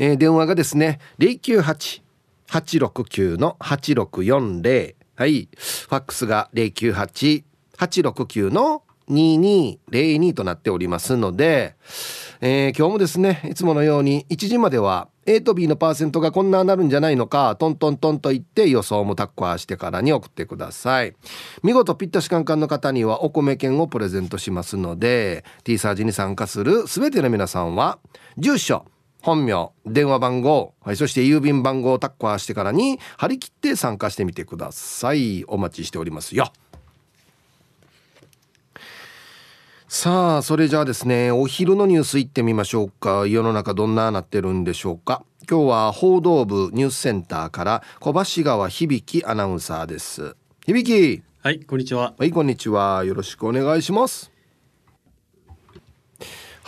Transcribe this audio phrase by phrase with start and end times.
[0.00, 5.50] えー、電話がですね098-869の8640はい。
[5.52, 11.74] ファックスが098-869の2202となっておりますので、
[12.40, 21.14] えー、今日もですねいつものように1時までは A と B のパーセントがこんななるんじゃないのかトントントンと言って予想もタッコアしてからに送ってください。
[21.62, 27.98] 見事ピッタシカンカンの方にはお米券をプレゼントしますので T サージに参加する全ての皆さんは
[28.38, 28.86] 住所
[29.22, 35.44] 本名電話番号、はい、そして郵便番号をタッコアしてからに張り切って参加してみてください。
[35.46, 36.52] お待ちしておりますよ。
[39.88, 43.26] さあそれじゃあですねお昼のニュースいってみましょうか。
[43.26, 45.24] 世の中どんななってるんでしょうか。
[45.50, 50.36] 今日は報道部ニュースセンターから小橋川響アナウンサーです。
[50.64, 51.22] 響。
[51.42, 52.14] はいこんにちは。
[52.16, 53.04] はいこんにちは。
[53.04, 54.29] よろしくお願いします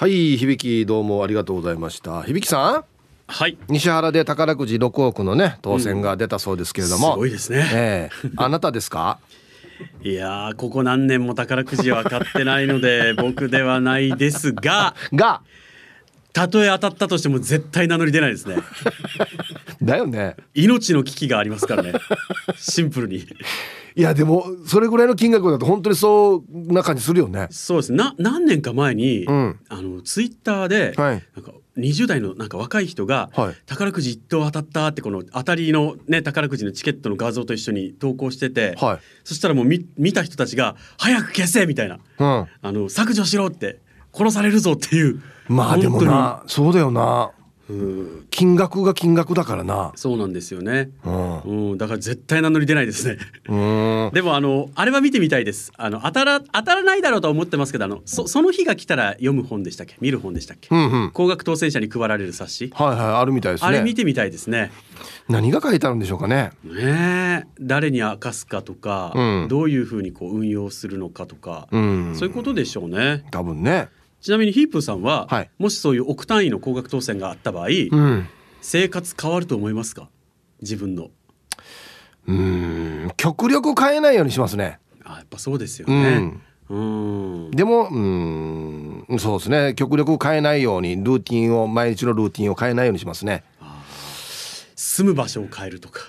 [0.02, 2.22] はい響どうもありがとうございました。
[2.22, 2.84] 響さん？
[3.28, 3.56] はい。
[3.68, 9.20] 西原で宝くじ6億のね当選が出たそうですけれども、うん、すごいですね、えー、あなたですか？
[10.02, 14.96] いやここ何年も宝くじは買ってないので 僕ではないですが。
[15.14, 15.40] が。
[16.32, 18.56] たとえ当たったとしても絶対名乗り出ないですね。
[19.80, 20.34] だよね。
[20.54, 21.92] 命の危機がありますからね。
[22.56, 23.24] シンプルに
[23.94, 27.48] いやでもそれぐらいの金額だと本当にそうな感じするよね。
[27.50, 27.92] そうです。
[27.92, 43.80] な何年か前に、うん、あのツイッターで、はい、なんか20代のなんか若い人が、はい、宝くじ1等当たったってこの当たりのね宝くじのチケットの画像と一緒に投稿してて、はい、そしたらもう見見た人たちが「早く消せ!」みたいな、うん、あの削除しろって
[44.12, 45.22] 殺されるぞっていう。
[45.48, 47.32] まあでもなそうだよな
[48.30, 49.92] 金額が金額だからな。
[49.94, 53.18] そうなんですよね、うん、うん、だから絶対名乗り出ないですね。
[54.12, 55.72] でもあのあれは見てみたいです。
[55.76, 59.96] あの当たら当たらないだろうと思ってますけどあのそその日が来たら読む本でしたっけ？
[60.00, 62.70] 見る本でしたっけ、うんうん、高額当選者に配られる冊子。
[62.74, 63.68] はいはいあるみたいですね。
[63.68, 64.70] あれ見てみたいですね。
[65.28, 66.50] 何が書いてあるんでしょうかね。
[66.64, 67.46] ね。
[67.60, 73.24] 誰に明かすかとか、うん、どういうふうにこう運用するのかとか、うん、そういうことでしょうね。
[73.30, 73.88] 多分ね
[74.22, 78.28] ちなみにヒープさんは、はい、もしそういう億単位の高額当選があった場合、うん、
[78.60, 80.08] 生活変わると思いますか？
[80.60, 81.10] 自分の。
[82.28, 83.10] うん。
[83.16, 84.78] 極力変えないようにしますね。
[85.04, 87.98] あやっぱそうですよね、うん、でもう
[89.14, 89.18] ん。
[89.18, 89.74] そうですね。
[89.74, 93.42] 極力変えないようにルーティンを毎日のルーティンを変えないようにしますね。
[94.76, 96.00] 住む場所を変えるとか。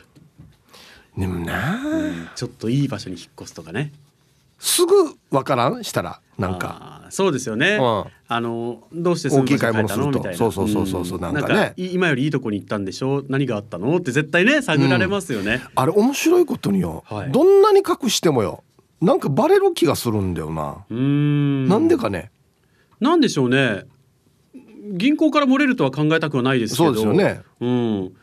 [1.18, 3.91] でもな、うん、ちょっといい場所に引っ越すとかね。
[4.59, 5.84] すぐわからん？
[5.84, 7.01] したらなんか。
[7.09, 10.23] そうですよね、うん、あのどうして大きい買い物すると。
[10.33, 11.73] そうそうそうそうそう、なんかね。
[11.77, 13.19] 今よりいいとこに行ったんでしょ？
[13.19, 13.95] う何があったの？
[13.97, 18.63] って絶対ね探られますよね、うん、あれ面白いことによ、はい、どんなに隠してもよ
[18.99, 20.85] なんかバレる気がするんだよな。
[20.89, 21.67] うん。
[21.67, 22.31] なんでかね。
[23.00, 23.83] なんでしょうね。
[24.94, 26.85] 銀行から漏れるとは考えたくはないですけど。
[26.85, 27.41] そうですよね。
[27.59, 28.13] うん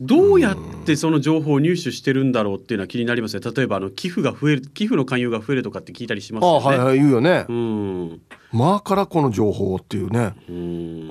[0.00, 3.50] どうやってその情報を入手してるんだろうっていうのは気になりますね。
[3.54, 6.66] 例えばあの寄付が増える寄付の勧誘が増えるとかって聞いたりしますよね。
[6.66, 7.46] あはいはい言うよね。
[7.48, 8.20] うん。
[8.52, 10.34] まあからこの情報っていうね。
[10.48, 11.08] うん。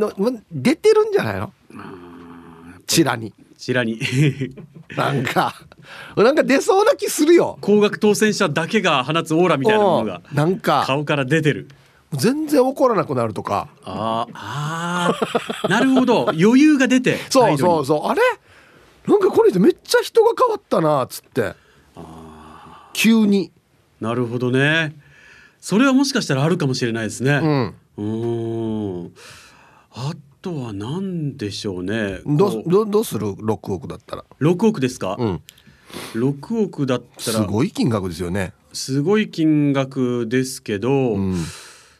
[0.00, 0.10] な
[0.52, 1.52] 出てるんじゃないの？
[2.86, 3.32] チラに。
[3.56, 3.98] チラに。
[4.96, 5.54] なんか
[6.16, 7.56] なんか出そうな気するよ。
[7.62, 10.20] 高額当選者だけが放つオーラみたいなものが。
[10.34, 10.84] なんか。
[10.86, 11.68] 顔から出てる
[12.16, 13.68] 全然怒らなくなるとか。
[13.84, 15.12] ああ
[15.68, 16.30] なるほど。
[16.30, 18.06] 余裕が出てそうそうそう。
[18.06, 18.20] あれ？
[19.06, 21.54] なんかこの人めっちゃ人が変わったなっつって。
[22.92, 23.52] 急に。
[24.00, 24.94] なるほどね。
[25.60, 27.74] それはもしかしたらあるかもしれないですね。
[27.96, 29.12] うん。
[29.92, 30.12] あ
[30.42, 32.20] とは何でしょうね。
[32.26, 34.24] どどどうする？6億だったら。
[34.40, 35.42] 6億ですか、うん、
[36.14, 37.38] 6億だったら。
[37.38, 38.52] すごい金額ですよね。
[38.72, 41.36] すごい金額ですけど、うん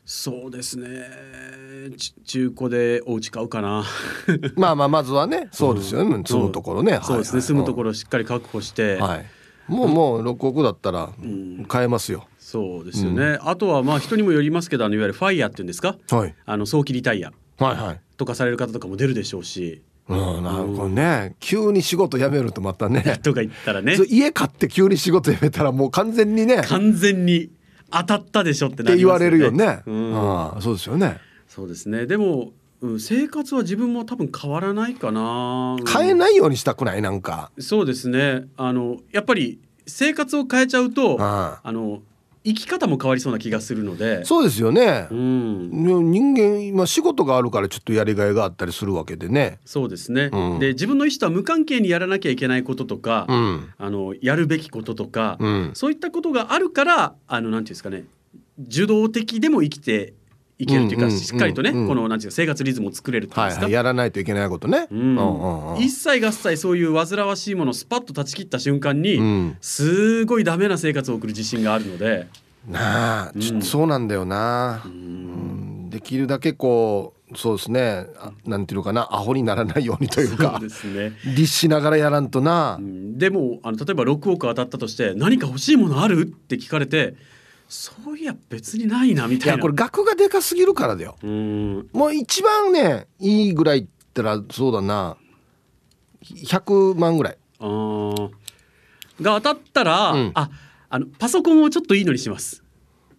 [0.06, 1.06] そうですね。
[2.26, 3.84] 中古でお家買うかな。
[4.56, 9.24] まあまあまずはねそうですよね、うん、住むところね、そうですね、住むところをしっかり確保して、はい、
[9.66, 11.10] もうもう6億だったら
[11.68, 17.32] 買えますよ、そうですよね、うん、あとはまあ人にもよりますけどあのいわゆるファイヤーっていうんですか、はい、あの早期リタイア。
[18.16, 19.82] とかされる方とかも出るでしょうし。
[20.08, 23.18] うん、なるほどね、急に仕事辞めるとまたね。
[23.22, 23.96] とか言ったらね。
[24.08, 26.62] 家買って急に仕事辞めたらもう完全にね。
[26.62, 27.50] 完全に
[27.94, 28.98] 当たったでしょってなりね。
[28.98, 31.18] 言われるよね、うん、あそうですよね。
[31.48, 32.06] そうですね。
[32.06, 37.50] でも、うん、生活は自分も多分変わらないかな、変えないようにしたくないなんか。
[37.58, 38.46] そうですね。
[38.56, 42.02] あのやっぱり生活を変えちゃうとあの
[42.44, 44.24] 生き方も変わりそうな気がするので。
[44.24, 45.70] そうですよね、うん、
[46.10, 49.58] 人間今仕事があるからちょっとやりがいがあったりするわけでね。
[49.64, 55.38] そうですね、うん、で自分の意思とは無関係にやらなきゃいけないこととか、うん、あのやるべきこととか、
[55.72, 58.04] そういったことがあるからあのなんていうんですかね
[58.68, 60.12] 受動的でも生きて
[60.58, 64.88] いけるというか、しっかりとね、このなんていうか生活リズムを作れるっていうんですか、やらないといけないことね、
[65.78, 72.28] 一切合切そういう煩わしいものをスパッと断ち切った瞬間に、うん、すごいダメな生活を送る自信があるので。
[72.68, 78.06] なあ、うん、そうなんだよな、うん、できるだけこうそうですね。
[78.46, 79.08] なんていうのかな。
[79.10, 81.12] アホにならないようにというかそうですね。
[81.36, 86.22] 律しながらやらんとな、でもあの例えば6億当たったとして何か欲しいものある？
[86.22, 87.16] って聞かれて
[87.76, 89.54] そういや別にないなみたいな。
[89.54, 91.16] いやこれ額がでかすぎるからだよ。
[91.92, 95.16] もう一番ねいいぐらいったらそうだな。
[96.22, 97.38] 100万ぐらい。
[97.58, 98.14] あ
[99.20, 100.50] が当たったら、うん、あ
[100.88, 102.62] あのパソコンをちょっといいのにします。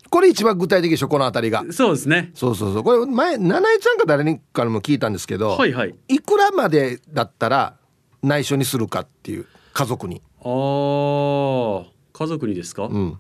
[0.10, 1.66] これ一番具体的でしょこの辺りが。
[1.72, 2.31] そうですね。
[2.34, 2.84] そうそうそう。
[2.84, 7.75] これ前七重ちゃんか誰にからも聞いたんですけど、はいはい、いくらまでだったら
[8.24, 10.22] 内緒にするかっていう家族に。
[10.40, 12.86] ああ家族にですか？
[12.86, 13.19] うん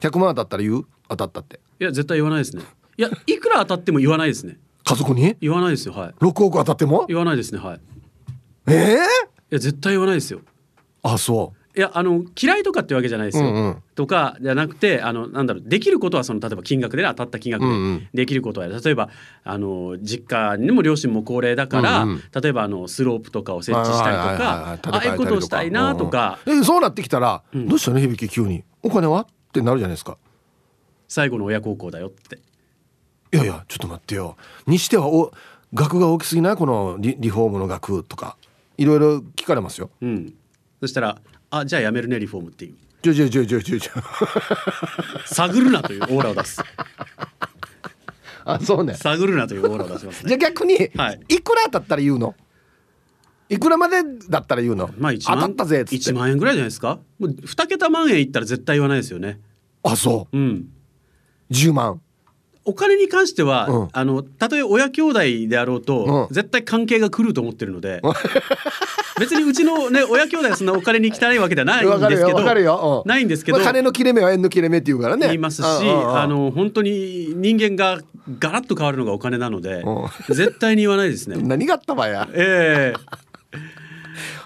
[0.00, 0.84] 100万当たったら言う？
[1.08, 1.60] 当たったって。
[1.80, 2.62] いや絶対言わないですね。
[2.96, 4.58] いやいくら当たっても言わないですね。
[4.84, 5.36] 家族に？
[5.40, 6.14] 言わないですよはい。
[6.20, 7.06] 6億当たっても？
[7.06, 7.80] 言わないですねはい。
[8.68, 8.96] ええー、い
[9.50, 10.40] や絶対言わないですよ。
[11.02, 11.58] あそう。
[11.78, 19.10] いやあの嫌いとかってわけじゃないですよ、うんうん、とかじゃなくてあのなんだろうできることはその例えば金額で、ね、当たった金額でできることは、うんうん、例えば
[19.44, 26.58] あの実家にも両親も高齢だから、うんうん、例えばあのスロープとかを設置したりとかああいうことをしたいなとか、うん。
[26.58, 28.00] うん、そうなってきたら、うん、どうしたの？
[28.00, 28.64] 響き急に。
[28.82, 29.28] お金は？
[29.48, 30.18] ってなるじゃないですか。
[31.08, 32.36] 最後の親孝行だよって。
[33.32, 34.36] いやいやちょっと待ってよ。
[34.66, 35.32] にしてはお
[35.74, 36.56] 額が大きすぎない？
[36.56, 38.36] このリリフォームの額とか。
[38.76, 40.34] いろいろ聞かれますよ、うん、
[40.80, 41.18] そしたら
[41.50, 42.76] 「あじゃあやめるねリフォーム」っていう。
[43.02, 43.92] ちょちょちょちょちょちょ
[45.26, 46.62] 探るなというオーラを出す。
[48.44, 48.94] あそうね。
[48.94, 52.36] 探るなというオーラを出します、ね、じゃあ逆に、はい、いくらだったら言うの？
[53.48, 56.10] いくらまでだったら言うの、まあ、当たったぜっつって。
[56.12, 56.98] 1万円ぐらいじゃないですか？
[57.18, 59.40] もう2桁万円いったら絶対言わないですよね。
[59.82, 60.36] あそう。
[60.36, 60.68] うん。
[61.50, 62.00] 10万。
[62.64, 68.02] お金に関しては、うん、あのたとえ親兄弟であろうと、うん、絶対関係が来ると思ってるので。
[69.18, 75.26] 別にうちのね親兄弟はそんなお金に汚いわけではないんですけどないんですけど、まあ、金の切れ目は縁の切れ目っていうからね。
[75.26, 78.00] 言いますしあの本当に人間が
[78.38, 79.82] ガラッと変わるのがお金なので
[80.28, 81.36] 絶対に言わないですね。
[81.42, 82.28] 何があったわや。
[82.32, 82.96] ええ。
[82.96, 83.16] ー、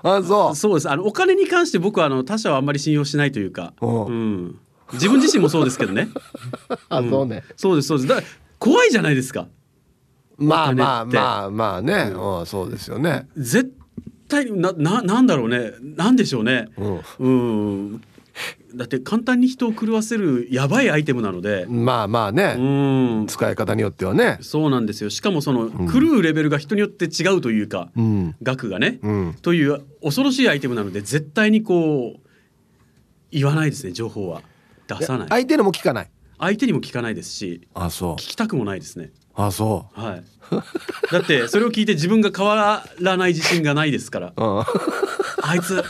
[0.03, 0.57] あそう。
[0.57, 0.91] そうです。
[0.91, 3.75] あのお金に関して僕はあの他者はあんまり信用しないというか。
[3.81, 4.59] うん。
[4.95, 6.09] 自分自身もそうですけどね。
[6.89, 7.45] あ、そうね。
[7.57, 8.09] そうですそうです。
[8.09, 8.23] だ
[8.59, 9.49] 怖いじゃないですか。
[10.39, 13.29] まあまあまあまあね、うん、そうですよね。
[13.37, 13.73] 絶
[14.29, 15.73] 対なななんだろうね。
[15.81, 16.69] なんでしょうね。
[16.77, 17.31] うん、う
[17.95, 18.03] ん
[18.75, 21.67] だって簡単に人を狂わせるやばいアイテムなので。
[21.69, 24.39] まあまあね、うん、使い方によってはね。
[24.41, 25.11] そうなんですよ。
[25.11, 32.21] しかもその、狂うレベルが人によって違うというか、うん、額がね、うん、という恐ろしいアイテムなので絶対にこう
[33.31, 34.43] 言わないですね情報は。
[34.89, 35.29] 出さない。
[35.29, 36.11] 相手にも聞かない？
[36.39, 38.15] 相手にも聞かないですしあそう。
[38.15, 39.11] 聞きたくもないですね。
[39.35, 40.01] あそう。
[40.01, 40.25] はい。
[41.11, 45.83] だってそれを聞いて自分が変わらない自信がないですから、うん、あいつ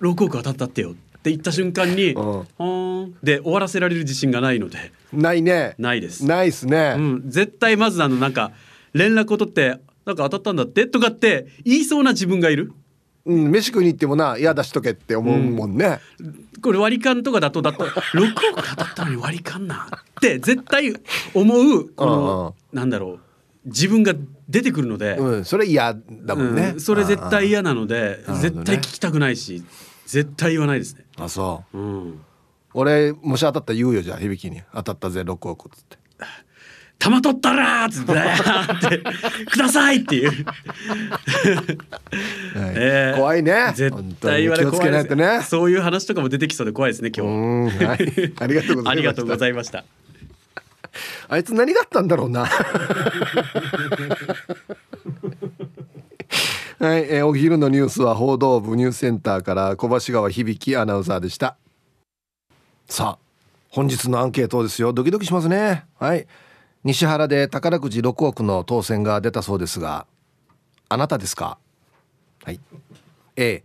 [0.00, 4.92] 6億当たったってよって言った瞬間に、うん、で終わらせられる自信がないので。
[5.12, 5.76] ないね。
[5.78, 6.26] ないです。
[6.26, 8.50] ないっすね、うん、絶対まずあのなんか
[8.92, 12.72] 連絡を取ってなんか当たったんだってとかって言いそうな自分がいる。
[13.24, 20.92] うん、飯食いに行ってもな嫌出しとけって思うもんね、うん、これ割り勘とかだとだと 6億当たったのに割り勘なって絶対
[21.32, 23.20] 思うこのなんだろ
[23.64, 24.12] う自分が
[24.48, 29.62] 出てくるので、うん、それ嫌だもんね、うん、それ絶対嫌なので絶対聞きたくないし
[30.12, 31.06] 絶対言わないですね。
[31.16, 32.20] あそう、うん、
[32.74, 34.62] 俺もし当たったら言うよじゃあ響きに。
[34.74, 35.96] 当たったぜ6億っつって。
[36.98, 38.12] 玉取ったらっつって。
[39.50, 40.46] くださいっていう、
[42.54, 43.72] えー、怖いね。
[43.74, 43.90] 絶
[44.20, 45.16] 対言われ怖いです。
[45.16, 47.82] ねそういう話とかも出てきそうで怖いですね今日。
[47.82, 48.90] はい、ありがとうございました。
[48.90, 49.84] ありがとうございました。
[51.30, 52.46] あいつ何があったんだろうな
[56.82, 61.56] はい、えー、お昼のニュースは報道部ニュースセンターから小橋川響アナウンサーでした。
[62.88, 63.24] さあ
[63.70, 64.92] 本日のアンケートですよ。
[64.92, 65.84] ドキドキしますね。
[66.00, 66.26] はい。
[66.82, 70.08] 西原で宝くじ6億の当選が出たそうですが
[70.88, 71.56] あなたですか？
[72.42, 72.58] はい。
[73.36, 73.62] A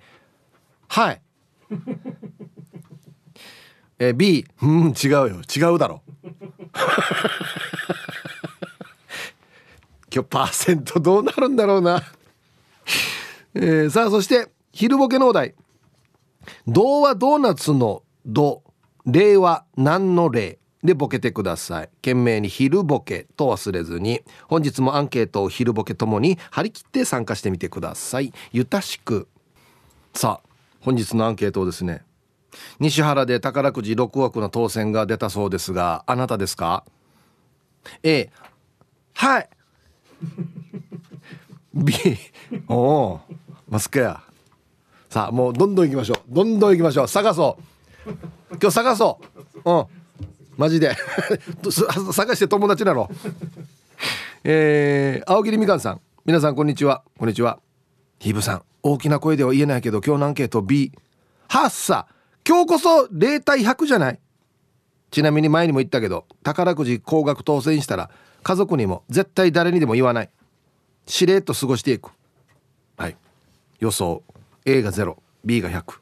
[0.87, 1.21] はい。
[3.97, 5.29] え B うん違うよ。
[5.41, 6.03] 違うだろ。
[10.13, 12.03] 今日パーセントどうなるんだろうな。
[13.53, 15.55] えー、さあそして昼ボケのお題。
[16.67, 18.63] 童話ドーナツの「ド」
[19.05, 21.89] 例は何の例でボケてください。
[22.01, 28.33] 懸命に昼ボケと忘れずに本日もアンケートを昼ボケともに張り切って参加してみてください。
[28.51, 29.27] ゆたしく。
[30.13, 32.03] さあ本日のアンケートをですね
[32.79, 36.83] 西原で宝くじ6億の当選が出たそうですがあなたですか
[38.03, 38.29] ？A
[39.13, 39.49] はい。
[41.73, 41.93] B
[42.67, 43.19] おお
[43.69, 44.21] マスクや。
[45.09, 46.17] さあもうどんどん行きましょう。
[46.29, 47.07] どんどん行きましょう。
[47.07, 47.57] 探そ
[48.07, 48.11] う。
[48.51, 49.19] 今日探そ
[49.65, 49.71] う。
[49.71, 49.85] うん。
[50.57, 50.95] マジで。
[52.13, 53.09] 探して友達なの。
[54.43, 56.01] えー、青桐みかんさん。
[56.25, 57.03] 皆さんこんにちは。
[57.17, 57.59] こんにちは。
[58.19, 58.61] ヒブさん。
[58.83, 60.91] 大きな声では言えないけど今日のアンケート B
[61.49, 62.07] はっさ
[62.47, 64.19] 今日こそ0対100じゃない？
[65.11, 68.09] ちなみに前にも言ったけど宝くじ高額当選したら
[68.43, 70.29] 家族にも絶対誰にでも言わない。
[71.07, 72.11] しれっと過ごしていく。
[72.97, 73.17] はい。
[73.79, 74.21] 予想。
[74.65, 75.99] A が 0B が100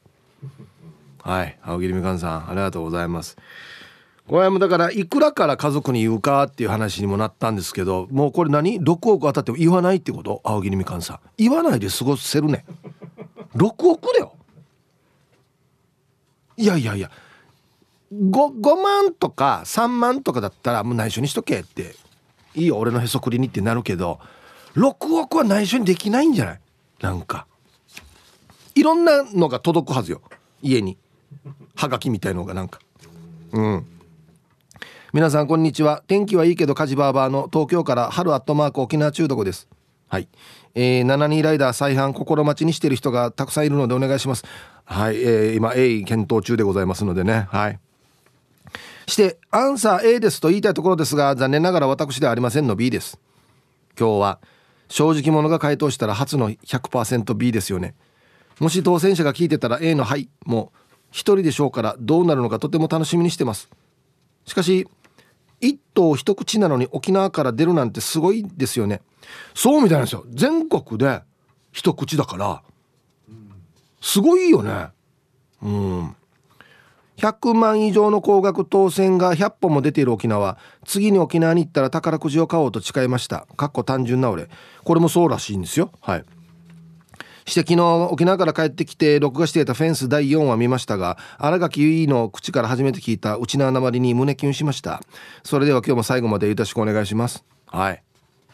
[1.24, 1.58] はい。
[1.64, 3.38] 青桐みかんさんありがとうございます。
[4.28, 10.42] これもだからいくらから家族に言うかっていう話にもなったんですけどもうこれ何？6億当たっても言わないってこと？
[10.44, 11.20] 青桐みかんさん。
[11.38, 12.66] 言わないで過ごせるね。
[13.56, 14.36] 6億だよ。
[16.58, 17.12] いやいやいや。
[18.12, 18.32] 5,
[18.62, 21.96] 5万とか3万とかだったらもう内緒にしとけって。
[22.56, 24.20] いいよ俺のへそくりにってなるけど。
[24.76, 26.60] 6億は内緒にできないんじゃない？
[27.02, 27.48] なんか。
[28.76, 30.22] いろんなのが届くはずよ。
[30.62, 30.98] 家に。
[31.76, 32.80] はがきみたいのがなんか。
[33.52, 33.86] うん。
[35.14, 36.04] 皆さんこんにちは。
[36.08, 39.70] 天気はいいけど火事バーバーの東京から春アットマーク沖縄中毒です。
[40.10, 40.28] はい、
[40.76, 44.44] えー、72ライダー再販心待ちにしてる人がたくさんいるのでお願いします。
[44.84, 47.48] はい、えー、今 A 検討中でございますのでね。
[47.50, 47.80] はい。
[49.08, 53.18] してアンサー A ですと言いたいところですが残念ながら私ではありませんの B です。
[53.98, 54.40] 今日は
[54.88, 57.96] 正直者が回答したら初の 100%B ですよね。
[58.60, 60.72] もし当選者が聞いてたら A の「はい」も
[61.12, 63.70] 一人でしょうからどうなるのかとても楽しみにしてます。
[64.46, 64.88] しかし
[65.62, 69.02] 一頭一口なのに沖縄から出るなんてすごいですよね。
[69.54, 70.26] そうみたいなんですよ。
[70.30, 71.22] 全国で
[71.72, 72.62] 一口だから
[74.02, 74.90] すごいよね。
[75.62, 76.16] うん。
[77.18, 80.58] 100万以上の高額当選が100本も出ている沖縄。
[80.86, 83.48] 次に沖縄に行ったら宝くじを買おうと誓いました。
[83.56, 84.50] かっこ単純な俺。
[84.84, 85.92] これもそうらしいんですよ。
[86.02, 86.26] はい。
[87.48, 95.02] して昨日沖縄から帰ってきて録画していたフェンス第4話見ましたが新垣結衣の口から初めて聞いた内縄なまりに胸キュンしました。
[95.44, 97.46] それでは今日も最後までよろしくお願いします。
[97.68, 98.02] はい。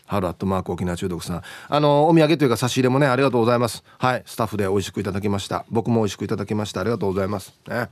[0.05, 1.41] 春アットマーク沖縄中毒さん。
[1.69, 3.83] あのお土産というか差し入れもねありがとうございます。
[3.97, 4.23] はい。
[4.25, 5.65] スタッフで美味しくいただきました。
[5.69, 6.81] 僕も美味しくいただきました。
[6.81, 7.53] ありがとうございます。
[7.69, 7.89] ね。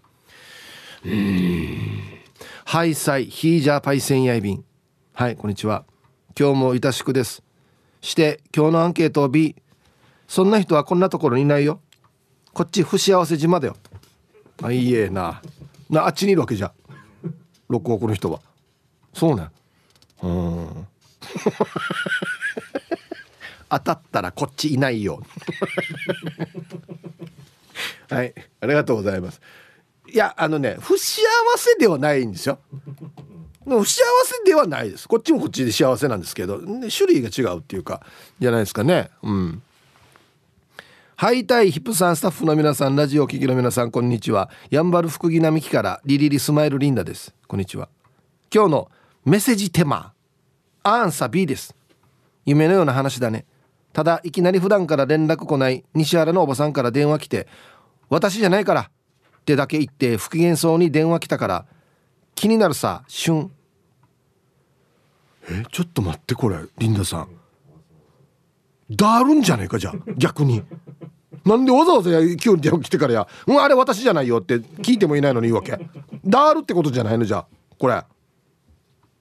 [2.66, 4.66] ハイサイヒージャーパイセンヤイビン
[5.14, 5.86] はいこんにちは。
[6.38, 7.42] 今日もいたしくです。
[8.02, 9.56] して今日のアンケートを B
[10.28, 11.80] そんな人はこんなところにいないよ。
[12.52, 13.78] こっち不幸せ島だよ。
[14.62, 15.42] あいいえな。
[15.90, 16.74] なあっちにいるわけじゃ。
[17.70, 18.42] 6億の人は。
[19.14, 19.48] そうね。
[20.22, 20.88] うん。
[23.70, 25.24] 当たったらこっちいないよ。
[28.10, 28.34] はい。
[28.60, 29.40] ありがとうございます。
[30.14, 31.22] いやあのね不幸
[31.58, 32.60] せではないんですよ。
[33.66, 35.08] 不幸せではないです。
[35.08, 38.02] こっちもこっちで幸せなんですけど、ね、種類が違うっていうか
[38.40, 39.10] じゃないですかね。
[39.22, 39.62] うん。
[41.16, 44.50] ハイタイヒップさんスタッフの皆さんラジオ聴きの皆さんこんにちは。
[44.70, 47.34] やんばる福木並木からリリリスマイルリンダです。
[47.48, 47.90] こんにちは。
[48.54, 48.92] 今日の
[49.26, 50.14] メッセージテーマ
[50.84, 51.76] アンサー B です。
[52.46, 53.46] 夢のような話だね。
[53.94, 57.48] ただいきなり普段から連絡来ない西原のおばさんから電話来て
[58.10, 58.92] 私じゃないから
[59.40, 61.66] ってだけ言って不機嫌そうに電話来たから
[62.36, 63.52] 気になるさ旬
[65.50, 67.30] えちょっと待ってこれリンダさん。
[68.92, 69.94] だるんじゃねえかじゃあ。
[70.18, 70.64] 逆に。
[71.46, 75.80] なんでわざわざ急に電話来てからや「うんあれ私じゃないよ」って聞いてもいないのに言うわけ。
[76.26, 77.48] だるってことじゃないのじゃあ。
[77.78, 78.04] これ。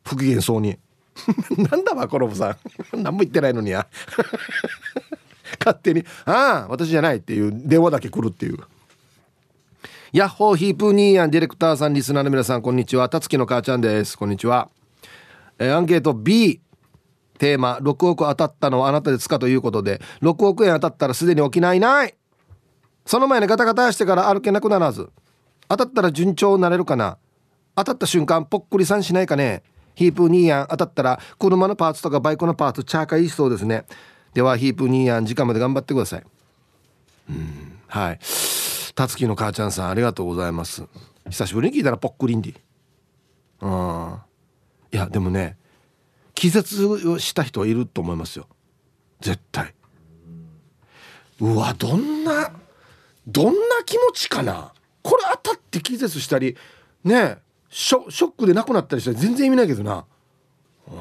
[0.05, 0.79] 不機嫌そうに。
[1.71, 2.57] なんだわコロブさ
[2.93, 3.03] ん。
[3.03, 3.87] 何も言ってないのにや。
[5.59, 8.59] 勝手に「ああ私じゃない」っていう電話だけ来るっていう。
[10.13, 13.11] ヤッホーヒープニーヤンディレクターさんリスナーの皆さんこんにちは。
[13.11, 14.17] たつきの母ちゃんです。
[14.17, 14.71] こんにちは。
[15.59, 16.63] えー、アンケート B
[17.39, 22.15] テーマ6億当たったのはあなたですかということで6億円当たったらすでに沖縄いない。
[23.05, 25.11] その前にガタガタしてから歩けなくならず
[25.69, 27.19] 当たったら順調になれるかな。
[27.77, 29.63] 当たった瞬間ぽっくりさんしないかね。
[29.95, 33.85] ヒープニーヤン当たったら車のパーツとかバイクのパーツチャーカいいそうですね。
[34.33, 36.23] ではヒープニーヤン時間まで頑張ってください。
[37.29, 38.19] うんはい。
[38.99, 40.83] たつきの母ちゃんさんありがとうございます。
[41.31, 42.53] 久しぶりに聞いたらぽっくりんで。
[43.61, 44.17] うん。
[44.91, 45.57] いやでもね
[46.35, 48.49] 気絶をした人はいると思いますよ。
[49.21, 49.73] 絶対。
[51.41, 52.51] うわどんな
[53.29, 54.73] どんな気持ちかな。
[55.05, 56.57] これ当たって気絶したり
[57.05, 57.39] ね
[57.69, 60.07] ショショックでなくなったりしたら全然意味ないけどな。
[60.89, 60.97] うん。
[60.97, 60.99] い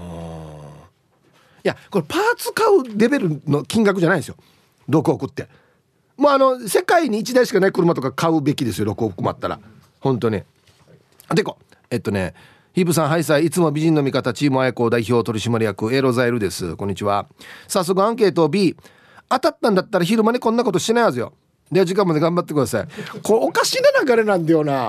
[1.64, 4.36] やこれパーツ買うレベルの金額じゃないですよ。
[4.88, 5.48] 6億って。
[6.18, 9.60] もうあの世界に1台しかない車とか買うべきですよ6億もあったら。
[10.00, 10.44] 本当に。
[11.34, 11.58] でこ
[11.90, 12.34] えっとね
[12.74, 16.76] ヒープさんハイサイいつも美人の味方チームあやこ代表取締役エロザイルです。
[16.76, 17.28] こんにちは。
[17.68, 18.76] 早速アンケート B
[19.30, 21.34] 当たったんだったら昼間にこんなことしてないはずよ。
[21.72, 22.88] では時間まで頑張ってください。
[23.24, 24.88] これおかしな流れなんだよな。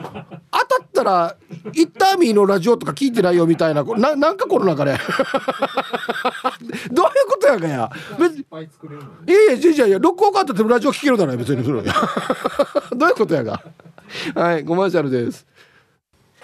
[0.50, 1.36] 当たったら
[1.74, 4.96] 「イッターミーのラジオとか聞いてないよ」みたいなななんかこの流れ。
[6.90, 7.90] どういうことやかや。
[8.18, 8.44] 別い
[9.32, 11.82] やいやじゃいや録音があったってラジオ聞けるだろ別にそれ
[12.96, 13.62] どういうことやが。
[14.34, 15.46] はいコマーシャルです。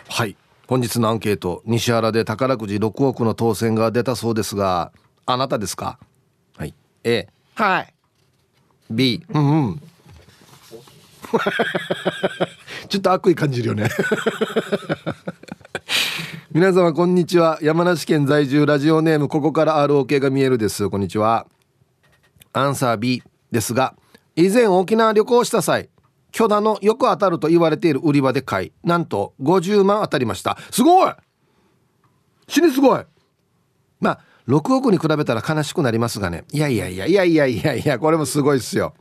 [0.08, 0.36] はい。
[0.68, 4.90] 本日のアンケート西原で宝くじ6億の当選が出たそうですが
[5.25, 5.98] あなたですか？
[6.56, 6.75] はい。
[7.04, 7.94] A はい。
[8.90, 9.82] B うんうん
[12.88, 13.88] ちょっと悪意感じるよね。
[16.52, 17.59] 皆様こんにちは。
[17.62, 20.88] 山梨県在住ラジオネームここから ROK が見えるです。
[20.88, 21.47] こんにちは。
[22.52, 23.95] アンサー B ですが
[24.35, 25.90] 以前沖縄旅行した際
[26.33, 30.56] 巨大のよく当たると言われている売り場で買いなんと50万当たりました。
[30.71, 31.12] すごい！
[32.49, 33.04] 死にすごい！
[34.00, 36.45] まあ6億に比べたら悲しくなりますがね。
[36.52, 38.95] いやいやいやいやいやいやいやこれもすごいっすよ。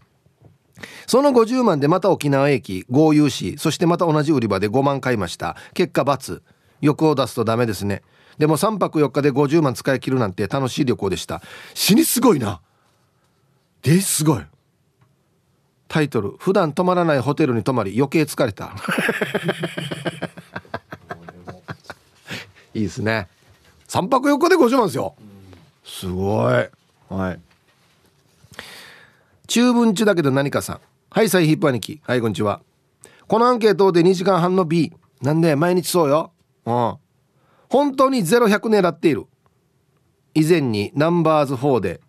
[1.07, 5.55] その50万でまた沖縄駅合流しそしてまた同じ売り場で5万買いました。
[5.73, 6.41] 結果×
[6.81, 8.03] 欲を出すとダメですね。
[8.37, 11.41] でも3泊4日で50万使い切るなんて楽しい旅行でした。
[11.73, 12.61] 死にすごいな。
[13.81, 14.43] ですごい。
[15.87, 16.35] タイトル。
[16.39, 18.75] 普段泊まらないホテルに泊まり余計疲れた。
[22.73, 23.29] いいですね。
[23.87, 25.15] 3泊4日で50万ですよ。
[25.85, 26.69] すごい。
[27.09, 27.39] はい。
[29.47, 30.79] 中文中だけど何かさん
[31.15, 32.01] はいサイヒップ兄貴。
[32.03, 32.61] はいこんにちは。
[33.29, 36.33] このアンケートで2時間半の B なんで毎日そうよ。
[36.65, 36.97] うん。
[37.69, 39.25] 本当に0100狙っている。
[40.33, 42.01] 以前にナンバーズ4で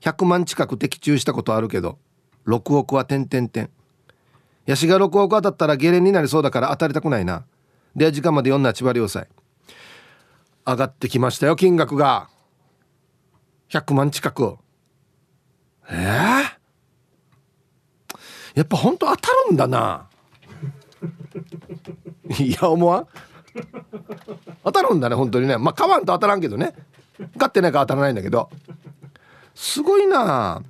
[0.00, 1.98] 100万近く的中したことあるけど
[2.46, 3.68] 6億は点々点。
[4.66, 7.44] ヤシが6億当たったらゲレンになりそうだから当たりたくないな。
[7.96, 9.26] で時間まで読んだ千葉良斎
[10.64, 12.28] 上がってきましたよ金額が。
[13.70, 14.56] 100万近く
[15.90, 16.55] ええー、
[18.56, 20.08] やっぱ本当当たるんだな。
[22.40, 23.06] いや思わん？
[24.64, 25.58] 当たるんだね本当にね。
[25.58, 26.74] まあ買わんと当たらんけどね。
[27.36, 28.48] 買ってないから当たらないんだけど。
[29.54, 30.62] すごいな。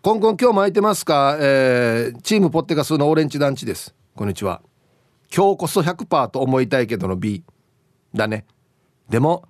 [0.00, 3.92] コンコン今日も空いてますか、えー、チームポッテガスのオレンジ団地です。
[4.14, 4.62] こんにちは。
[5.34, 7.42] 今日こそ100%と思いたいけどの B
[8.14, 8.46] だね。
[9.08, 9.44] でも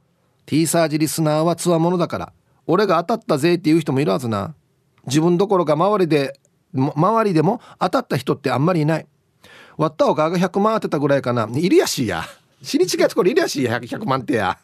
[0.46, 2.32] T サージリスナーはつわものだから。
[2.66, 4.54] 俺が当たったぜっていう人もいるはずな。
[5.06, 6.40] 自分どころか周りで
[6.74, 9.06] 周りでも当たった人ってあんまりいない。
[9.76, 11.48] 割ったおかが100万当てたぐらいかな。
[11.52, 12.24] いるやしや。
[12.62, 13.78] 死に違いところいるやしや。
[13.78, 14.58] 100, 100万ってや。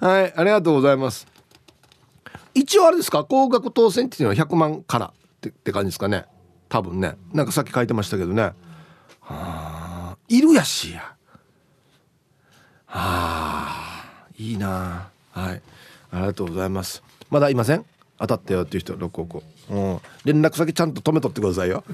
[0.00, 1.26] はいありがとうございます。
[2.52, 3.24] 一応あれですか？
[3.24, 5.10] 高額当選っていうのは100万からっ
[5.40, 6.24] てって感じですかね。
[6.68, 7.16] 多分ね。
[7.32, 8.42] なんかさっき書いてましたけどね。
[8.42, 8.54] は
[9.30, 11.14] あいるやしや。
[12.86, 15.10] はあいいな。
[15.32, 15.62] はい。
[16.10, 17.02] ありがとうございます。
[17.30, 17.84] まだいません？
[18.18, 20.00] 当たったよっていう人6億うん。
[20.24, 21.84] 連絡先ちゃんと止めとってくださいよ。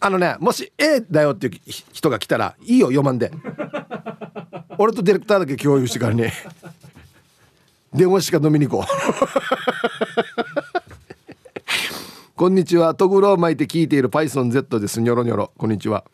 [0.00, 1.60] あのねもし A だよっていう
[1.92, 3.32] 人が来たらいいよ読まんで。
[4.78, 6.34] 俺とディレクターだけ共有してからね
[7.94, 8.86] 電話しか飲みに行こう。
[12.36, 12.94] こんにちは。
[12.94, 15.00] トグロを巻いて聞いている PythonZ です。
[15.00, 15.52] ニョロニョロ。
[15.56, 16.04] こんにちは。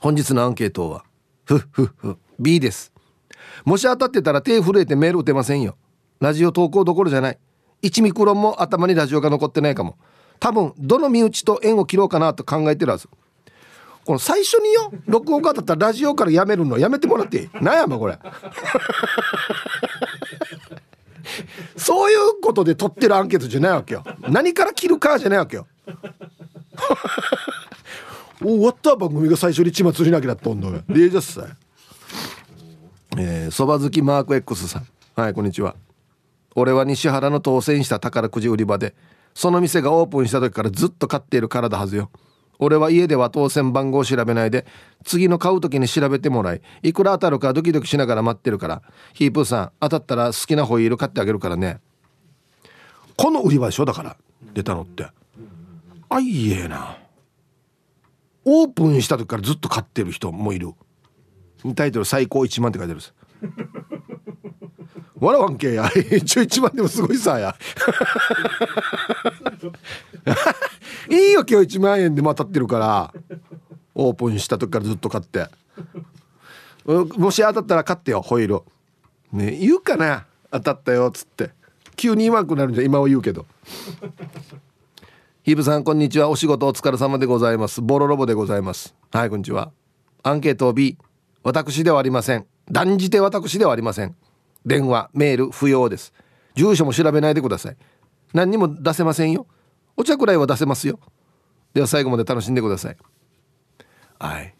[0.00, 1.04] 本日のアンケートは
[1.44, 2.92] ふっふっふ B です。
[3.64, 5.76] もし当たってたら手震えてメール打てませんよ。
[6.20, 7.38] ラジオ投稿どころじゃない。
[7.82, 9.96] 1ミクロンも頭にラジオが残ってないかも。
[10.38, 13.08] 多分どの身内と縁を切ろうかなと考えてるはず。
[14.04, 17.50] この最初によ録音家だったらラジオからやめるのやめてもらっていい？
[17.60, 18.18] 何やまこれ。
[21.76, 24.04] そういうことで撮ってるアンケートじゃないわけよ。
[24.28, 25.66] 何から切るかじゃないわけよ。
[28.40, 31.46] 終わった番組が最初に血祭りなきゃなったんだよレージャスさ
[33.16, 34.86] えー、そば好きマーク X さん。
[35.16, 35.74] はいこんにちは。
[36.56, 38.94] 俺は西原の当選した宝くじ売り場で
[39.34, 42.10] その店がオープンした時からずっと買っている体はずよ。
[42.58, 44.64] 俺は家では当選番号を調べないで
[45.04, 51.80] 次の買う時に調べてもらいいくら当たるかドキドキしながら待ってるからヒープーさん当たったら好きなホイール買ってあげるからね。
[53.14, 54.16] この売り場でしょだから
[54.54, 55.06] 出たのって。
[56.08, 56.96] あいえな。
[58.46, 60.72] オープンした時からずっと買ってる人もいる。
[61.74, 63.14] タイトル最高1万って書いてあるんです。
[65.18, 65.90] 笑わんけや。
[66.12, 67.56] 一応1万でもすごいさや。
[71.10, 73.14] いいよ今日1万円でも当たってるから。
[73.94, 75.48] オープンした時からずっと買って。
[76.84, 78.60] もし当たったら買ってよホイール
[79.32, 80.26] ね言うかな。
[80.50, 81.50] 当たったよっつって。
[81.96, 83.46] 急に言わんくなるんじゃ今は言うけど。
[85.42, 86.28] ヒープさんこんにちは。
[86.28, 87.80] お仕事お疲れ様でございます。
[87.80, 88.94] ボロロボでございます。
[89.10, 89.72] はいこんにちは。
[90.22, 90.98] アンケート B
[91.42, 92.46] 私ではありません。
[92.70, 94.14] 断じて私ではありません。
[94.66, 96.12] 電話メール不要です。
[96.56, 97.76] 住所も調べないでください。
[98.34, 99.46] 何にも出せませんよ。
[99.96, 100.98] お茶くらいは出せますよ。
[101.72, 102.96] では最後まで楽しんでください。
[104.18, 104.54] はい。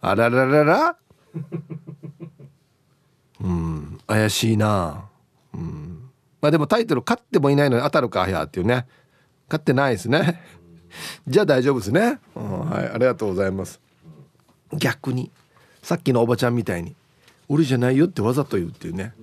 [0.00, 0.96] あらららら。
[3.40, 3.98] うん。
[4.06, 5.04] 怪しいな。
[5.52, 6.10] うん。
[6.40, 8.86] まあでもタイトル勝ってもいないのに当たるかやっていうね。
[9.48, 10.40] 勝ってないですね。
[11.26, 12.88] じゃあ大丈夫ですね、うん、はい。
[12.88, 13.80] ありがとうございます。
[14.72, 15.30] 逆に
[15.82, 16.94] さっきのおばちゃんみたいに。
[17.48, 19.14] 俺じゃないよってわざと言うっていうね。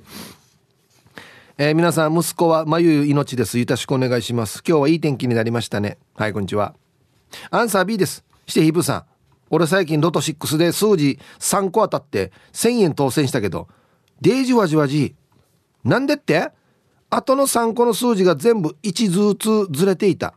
[1.57, 3.59] えー、皆さん息子は眉命です。
[3.59, 4.63] よろしくお願いします。
[4.67, 5.99] 今日はいい天気になりましたね。
[6.15, 6.73] はいこんにちは。
[7.51, 8.25] アンサー B です。
[8.47, 9.03] してヒブさん。
[9.51, 13.67] 俺最近ロト6で数字3個当たって1000円当選したけど
[14.19, 15.15] デージワジワジ
[15.83, 16.49] なんでって？
[17.11, 20.33] 後の3個の数字が全部1ずつずれていた。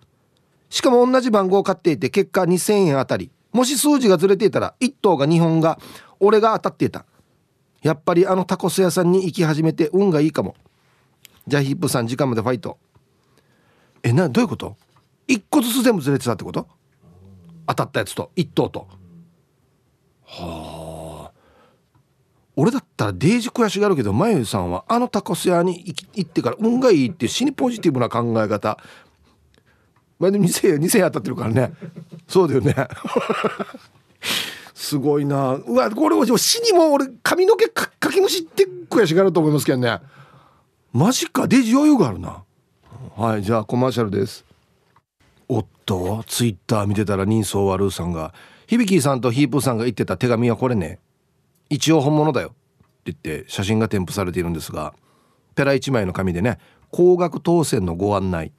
[0.68, 3.30] しかも同じ番号を買っていて結果2000円当たり。
[3.52, 5.80] もし数字がずれていたら1等が2本が
[6.20, 7.06] 俺が当たっていた。
[7.82, 10.56] やっぱりあのタコス屋さんに行き始めて運がいいかも。
[11.46, 12.78] じゃあヒップさん時間までファイト。
[14.02, 14.76] えなどういうこと？
[15.26, 16.68] 一個ずつ全部ずれてたってこと？
[17.66, 18.86] 当たったやつと一等と。
[20.24, 21.32] はあ。
[22.56, 28.78] 俺だったらデージ悔しがるけどまゆさんはあのタコス屋に行ってから運がいいっていう死にポジティブな考え方。
[30.18, 31.72] まあでも2000円2000円当たってるからね。
[32.26, 32.74] そうだよね。
[34.78, 35.54] すごいな。
[35.54, 39.98] うわこれ死にも俺髪の毛かきむしって悔しがると思いますけどね。
[40.92, 41.48] マジか。
[41.48, 42.44] デジ余裕があるな。
[43.16, 44.44] はいじゃあコマーシャルです。
[45.48, 48.32] おっとツイッター見てたら人相悪さんが
[48.68, 51.00] 響さんとヒープさんが言ってた手紙はこれね。
[51.70, 52.50] 一応本物だよ。
[52.50, 52.52] っ
[53.02, 54.94] て言って写真が添付されているんですが
[55.56, 56.58] ペラ1枚の紙でね
[56.92, 58.46] 高額当選のご案内。
[58.46, 58.50] っ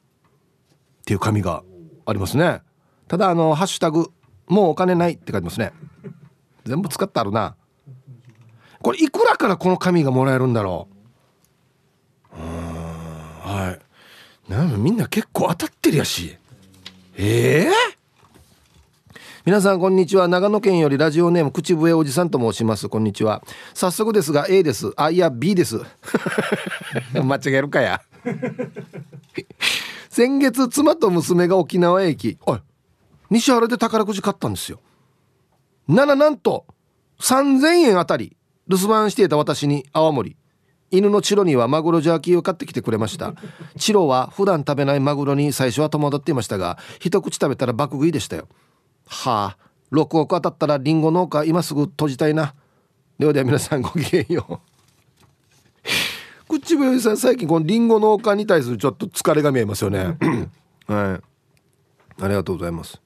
[1.05, 1.63] ていう紙が
[2.05, 2.61] ありますね。
[3.07, 4.11] ただあのハッシュタグ
[4.47, 5.71] もうお金ないって書いてますね。
[6.65, 7.55] 全部使ってあるな。
[8.81, 10.87] これいくらからこの紙がもらえるんだろ
[12.33, 12.37] う？
[12.37, 12.45] うん
[13.51, 14.51] はい。
[14.51, 16.37] なんみんな結構当たってるやし。
[17.17, 17.71] ええー、
[19.45, 20.27] 皆さんこんにちは。
[20.27, 22.87] 長野県よりラジオネーム口笛おじさんと申します。
[22.87, 23.43] こんにちは。
[23.73, 24.93] 早速ですが A です。
[24.95, 25.81] あいや B です。
[27.13, 28.01] 間違えるかや。
[30.09, 32.59] 先月妻と娘が沖縄へ行きおい
[33.29, 34.79] 西原で宝くじ買ったんですよ。
[35.89, 36.67] ならなんと
[37.19, 40.37] 3000円あたり留守番していた私に泡盛。
[40.91, 43.33] 犬のチロにはマグロジャーキーを買ってきてくれました。
[43.77, 48.47] チロは普段食べないマグロに最初は戸惑っていましたが一口食べたら爆食いでしたよ。
[49.07, 52.53] はあ6億当たったらリンゴ農家今すぐ閉じたいな。
[53.17, 54.59] ではでは皆さんごきげんよう。
[56.47, 60.17] 口笛さん最近このリンゴ農家に対するちょっと疲れが見えますよね。
[60.85, 61.29] はい。
[62.21, 63.01] ありがとうございます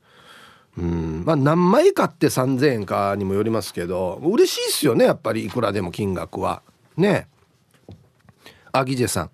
[0.77, 1.23] うん。
[1.25, 5.45] まあ何枚買って3,000円かにもよりますけど嬉しいっすよねやっぱり。
[5.45, 6.61] いくらでも金額は。
[6.97, 7.27] ね。
[8.71, 9.29] アギジェさん。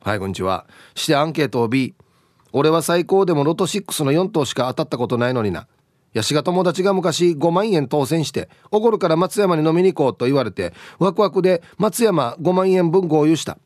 [0.00, 0.66] はいこんにちは。
[0.94, 1.94] してアンケートを B
[2.52, 5.66] 俺は最高でもロト6の4等しか当たったことないのにな。
[6.12, 13.58] ヤシが友達が昔5万円当選しておごるから松山に飲みに行こうと言われてワクワクで松山5万円分合流した。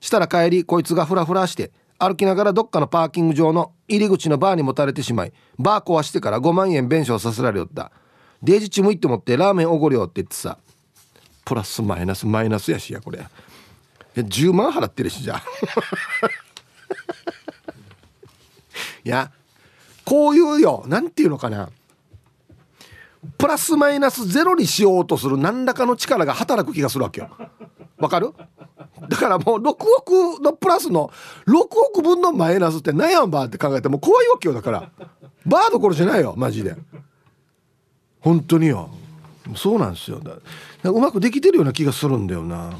[0.00, 7.92] したら帰りこいつがフラフラして歩きながらどっかのパーキング場の入り口のバーにもたれてしまいバー壊してから5万円弁償させられよった。
[8.42, 10.58] デージチムイって思ってラーメンおごるよって言ってさ。
[11.44, 13.20] プラスマイナスマイナスやしやこれ。
[14.16, 15.40] 10万払ってるしじゃ。
[19.04, 19.30] いや
[20.04, 21.70] こういうよなんていうのかな。
[23.38, 27.30] プラスマイナスゼロにしようとする何らかの力が働く気がするわけよ。
[27.98, 28.32] わかる？
[29.08, 31.10] だからもう6億のプラスの
[31.46, 31.58] 6
[31.90, 34.90] 億分のマイナスって何やんばって考えてもう怖いわけよだから。
[35.44, 36.76] バーどころじゃないよマジで。
[38.20, 38.90] 本当によ。
[39.56, 40.20] そうなんですよ。
[40.84, 42.76] うまくできてるような気がするんだよな。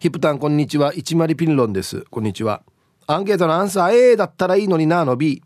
[0.00, 0.92] ヒプタンこんにちは。
[0.92, 2.04] 一丸ピンロンです。
[2.10, 2.62] こんにちは。
[3.06, 5.42] アンケートのアンサー A だったらいいのになの B6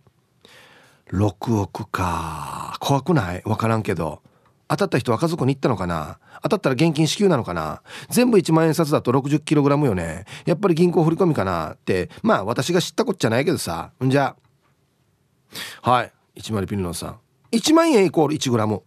[1.60, 2.76] 億か。
[2.80, 3.42] 怖くない？
[3.42, 4.22] 分からんけど。
[4.70, 6.20] 当たった人は家族に行ったのかな？
[6.44, 7.82] 当たったら現金支給なのかな？
[8.08, 10.26] 全部1万円札だと 60kg よね。
[10.46, 11.72] やっぱり銀行振り込みかな？
[11.72, 13.90] ってまあ私が知ったこっちゃないけどさ。
[14.04, 14.36] んじゃ。
[15.82, 16.12] はい。
[16.36, 17.18] 1丸ピンロンさん。
[17.50, 18.82] 1万円イコール 1g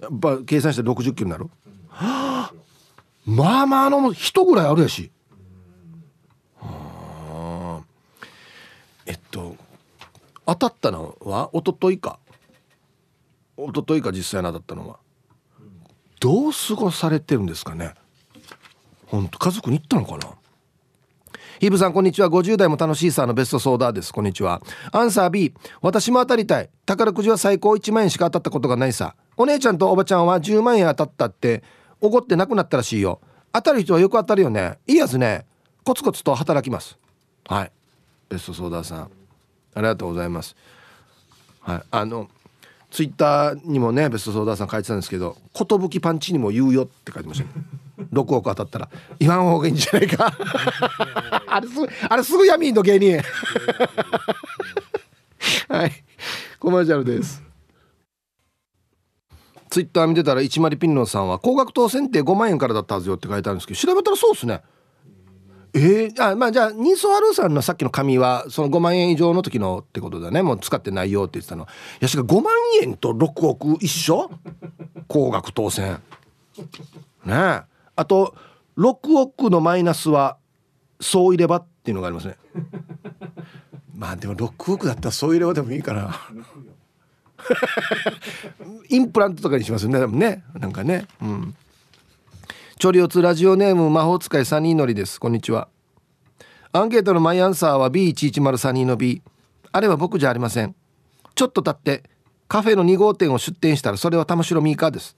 [0.00, 1.50] やっぱ計算して 60kg になる、
[1.88, 2.52] はあ、
[3.26, 5.10] まあまあの人ぐらいあるやし。
[9.04, 9.54] えっと
[10.46, 12.18] 当たったのは一昨日か。
[13.56, 14.98] 一昨日か実際に当たったのは。
[16.20, 17.94] どう過ごされてるんですかね。
[19.06, 20.34] 本当家族に行ったのかな。
[21.58, 22.28] ヒブさんこんにちは。
[22.28, 24.12] 50代も楽しいさのベストソーダです。
[24.12, 24.60] こんにちは。
[24.92, 26.68] アンサー B 私も当たりたい。
[26.84, 27.70] 宝くじは最高。
[27.70, 29.14] 1万円しか当たったことがないさ。
[29.36, 31.62] お姉ちゃんとおばちゃんは10万円当たったって
[32.00, 33.20] 怒ってなくなったらしいよ。
[33.52, 34.78] 当たる人はよく当たるよね。
[34.86, 35.46] いいやつね。
[35.84, 36.98] コツコツと働きます。
[37.46, 37.72] はい。
[38.28, 39.00] ベストソーダさん。
[39.02, 39.08] あ
[39.76, 40.56] りがとうございます。
[41.60, 41.82] はい。
[41.90, 42.28] あの
[42.96, 45.66] ツイッターにもねベストソーダさん書いてたんですけど「寿
[46.00, 47.50] パンチにも言うよ」って書いてました、ね、
[48.10, 48.88] 6億当たったら。
[49.18, 50.32] 言わん方がいいんじゃないか。
[51.46, 53.20] あれすぐあれすぐ闇の芸人。
[55.68, 55.92] はい。
[56.58, 57.42] コマーシャルです。
[59.68, 64.62] ツイッター見てたら一丸ピンノンさんは高額当選って5万円からだったはずよって書いてあるんですけど調べたらそうっすね
[65.74, 70.42] えー、あまあじゃあニーソアルさんのさっきの紙はその5万円以上の時のってことだね。
[70.42, 71.64] もう使ってないよって言ってたの。
[71.64, 71.66] い
[72.00, 72.52] やしか5万
[72.82, 74.30] 円と6億一緒？
[75.08, 76.00] 高額当選。
[77.24, 77.62] ねえ。
[77.96, 78.34] あと
[78.78, 80.38] 6億のマイナスは
[81.00, 82.36] そういればっていうのがありますね。
[83.94, 86.20] まあでも6億だったらそういればでもいいかな。
[88.88, 90.44] インプラントとかにしますよねでもね。
[90.58, 91.06] なんかね。
[91.20, 91.54] うん
[92.78, 95.18] チョリオツラジオネーム魔法使いサニーのりです。
[95.18, 95.68] こんにちは。
[96.72, 99.22] アンケートのマイアンサーは B1103 の B
[99.72, 100.76] あれは僕じゃありません。
[101.34, 102.02] ちょっと経って
[102.48, 105.16] カフェの2号店を出店したらそれは玉城ミーカーです。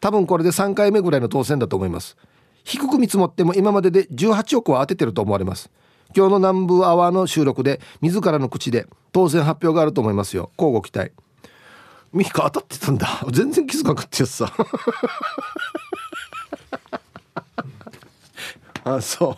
[0.00, 2.16] 多分これで3回目ぐらいの当選だと思います。
[2.64, 5.70] 低く見積もっても今までで18億は当ててると思われます。
[6.16, 10.52] 今日の南部アワーの収録で自らの口で当選発表があると思いますよ。
[10.58, 11.12] 交互期待。
[12.14, 13.06] ミカ当たってたんだ。
[13.30, 14.50] 全然気づかなかったやつさ。
[18.96, 19.36] あそ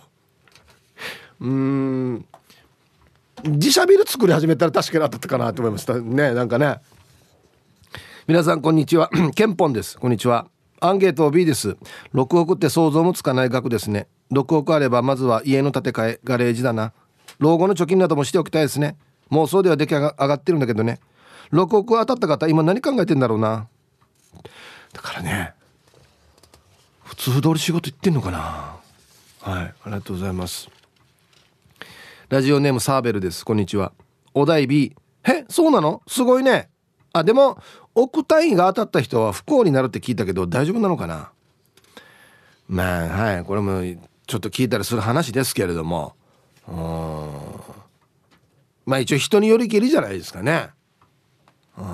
[1.40, 1.46] う。
[1.46, 2.26] うん。
[3.44, 5.98] 自社ビル作り始めたら確かに当たったかなと思いました。
[5.98, 6.80] ねなんかね。
[8.26, 9.10] 皆さんこんにちは。
[9.34, 9.98] ケンポンです。
[9.98, 10.46] こんにちは。
[10.80, 11.76] アンケート B です。
[12.14, 14.06] 6億って想像もつかない額ですね。
[14.32, 16.92] 6億あればまずは家の建て替えガレージだな。
[17.38, 18.96] 老後の貯金などもしておきたいですね。
[19.30, 21.00] もうそうでは出来上がってるんだけどね。
[21.52, 23.68] 6億当たった方今何考えてんだろうな。
[24.92, 25.54] だからね。
[27.04, 28.79] 普通通り仕事行ってんのかな。
[29.42, 30.68] はいありがとうございます。
[32.28, 33.42] ラジオネームサーベルです。
[33.42, 33.92] こんにちは。
[34.34, 34.94] お題 B
[35.26, 36.02] えそうなの？
[36.06, 36.68] すごいね。
[37.14, 37.58] あでも
[37.94, 41.32] 億単位が当たった人は不幸になるって聞いたけど大丈夫なのかな？
[42.68, 43.44] まあはい。
[43.44, 43.80] これも
[44.26, 46.14] ちょっと聞いたりする話ですけれども。
[46.68, 46.76] うん。
[48.84, 50.68] まあ一応人によりけりじゃないですかね。
[51.78, 51.84] うん。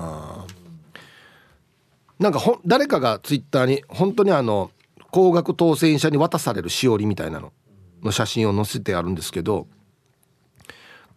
[2.19, 4.69] なんかほ誰かがツイッターに本当にあの
[5.17, 7.51] 高額当選者に渡されるしおりみたいなの
[8.03, 9.65] の写真を載せてあるんですけど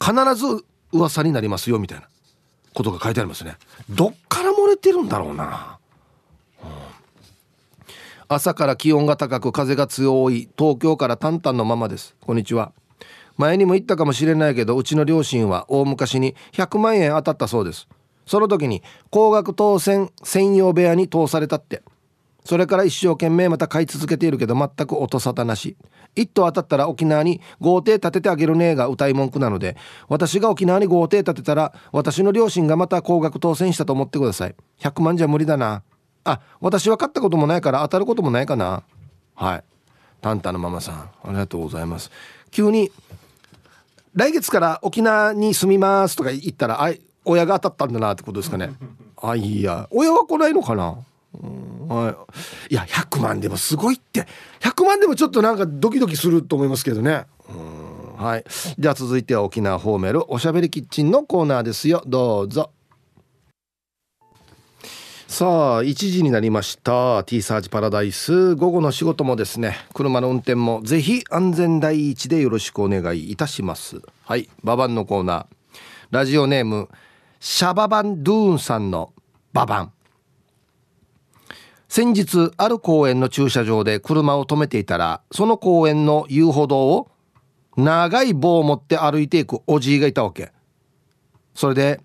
[0.02, 2.08] 必ず噂になりますよみたいな
[2.72, 3.58] ことが書いてありますね。
[3.90, 5.78] どっから漏れてるんだろうな、
[6.62, 6.68] うん、
[8.28, 12.16] 朝から気温が高く風が強い東京からタンタンのままです。
[12.22, 12.72] こんにちは。
[13.36, 17.86] 前にも言ったかもしれないけどうちの両親は大昔に100万円当たったそうです。
[18.24, 21.82] その時に高額当選専用部屋に通されたって。
[22.44, 25.76] それから一生懸命また買い続けているけど全く音沙汰なし。
[26.16, 29.76] 一等当たったら沖縄に豪邸建ててあげるねが歌い文句なので
[30.08, 34.54] 私が沖縄に豪邸建てたら私の両親がまた高額当選したと思ってください。
[34.80, 35.82] 100万じゃ無理だな。
[36.24, 38.82] あ私は買ったこともないから当たることもないかな。
[39.36, 39.64] はい。
[40.20, 42.10] タンタのママさんありがとうございます。
[42.50, 42.90] 急に
[44.14, 46.92] 来月から沖縄に住みますとか言ったらあ
[47.24, 48.72] 親が当たったんだなってことですかね。
[49.22, 49.86] あいや。
[49.92, 50.98] 親は来ないのかな？
[51.32, 52.16] は
[52.68, 54.26] い、いや100万でもすごいって。
[54.60, 57.26] 100万でもちょっとなんかドキドキすると思いますけどね。
[57.48, 58.16] うん。
[58.16, 58.44] はい。
[58.78, 62.02] じゃあ続いては沖縄ホーメルおしゃべりキッチンのコーナーですよ。
[62.06, 62.70] どうぞ。
[65.26, 67.22] さあ1時になりました。
[67.24, 68.56] T サージパラダイス。
[68.56, 69.76] 午後の仕事もですね。
[69.94, 74.02] 車の運転もぜひ安全第一でよろしくお願いいたします。
[74.24, 74.48] はい。
[74.64, 75.46] ババンのコーナー。
[76.10, 76.88] ラジオネーム
[77.38, 79.12] シャババンドゥーンさんの
[79.52, 79.92] ババン。
[81.90, 87.10] 先日ある公園の駐車場で車を止めていたらその公園の遊歩道を
[87.76, 90.52] 長い棒を持って歩いていくおじいがいたわけ。
[91.52, 92.00] それで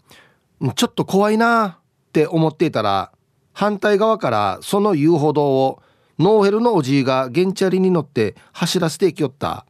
[0.75, 3.11] ちょっと怖いなって思っていたら
[3.53, 5.83] 反対側からその遊歩道を
[6.17, 9.67] ノーヘルのおじいがゲンチャリに乗って走らせていきよった。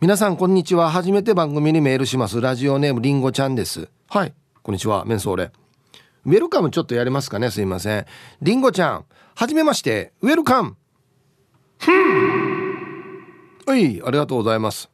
[0.00, 0.90] 皆さんこんにちは。
[0.90, 2.40] 初めて番組にメールします。
[2.40, 3.88] ラジオネームりんごちゃんです。
[4.08, 4.34] はい。
[4.62, 5.50] こんにちはメンソーレ。
[6.24, 7.50] ウェルカムちょっとやりますかね。
[7.50, 8.06] すいません。
[8.40, 9.04] りんごちゃん
[9.34, 10.12] はじめまして。
[10.20, 10.76] ウェルカム。
[13.66, 14.90] はいありがとうございます。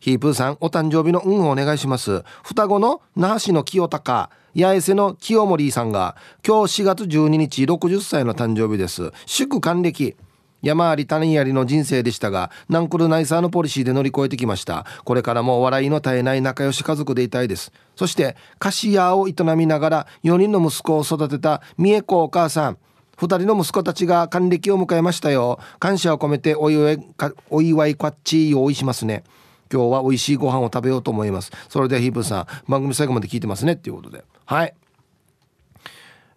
[0.00, 2.24] ヒープーさんお誕生日の運をお願いします。
[2.42, 4.30] 双子の那覇市の清高。
[4.54, 9.12] 八重瀬の清盛さんが今日4月12日60歳の誕生日です。
[9.26, 10.16] 祝還暦
[10.62, 14.86] 山あり谷ありの人生でしたがナンクルナイサーのポリシーで乗り越えてきました。
[15.04, 17.72] これからも笑いの絶えない仲良し家族でいたいです。
[17.96, 22.78] そして菓子屋を営みながら4人の息子を育てた三重子お母さん。
[23.18, 25.58] 2人の息子たちが還暦を迎えましたよ。
[25.78, 27.06] 感謝を込めてお祝い
[27.50, 29.24] お祝いこっち用意しますね。
[29.72, 31.50] 今日は美味しいご飯を食べようと思います。
[31.68, 34.24] それではヒープさん番組最後まで聞いてますねっていうことで。
[34.44, 34.74] はい。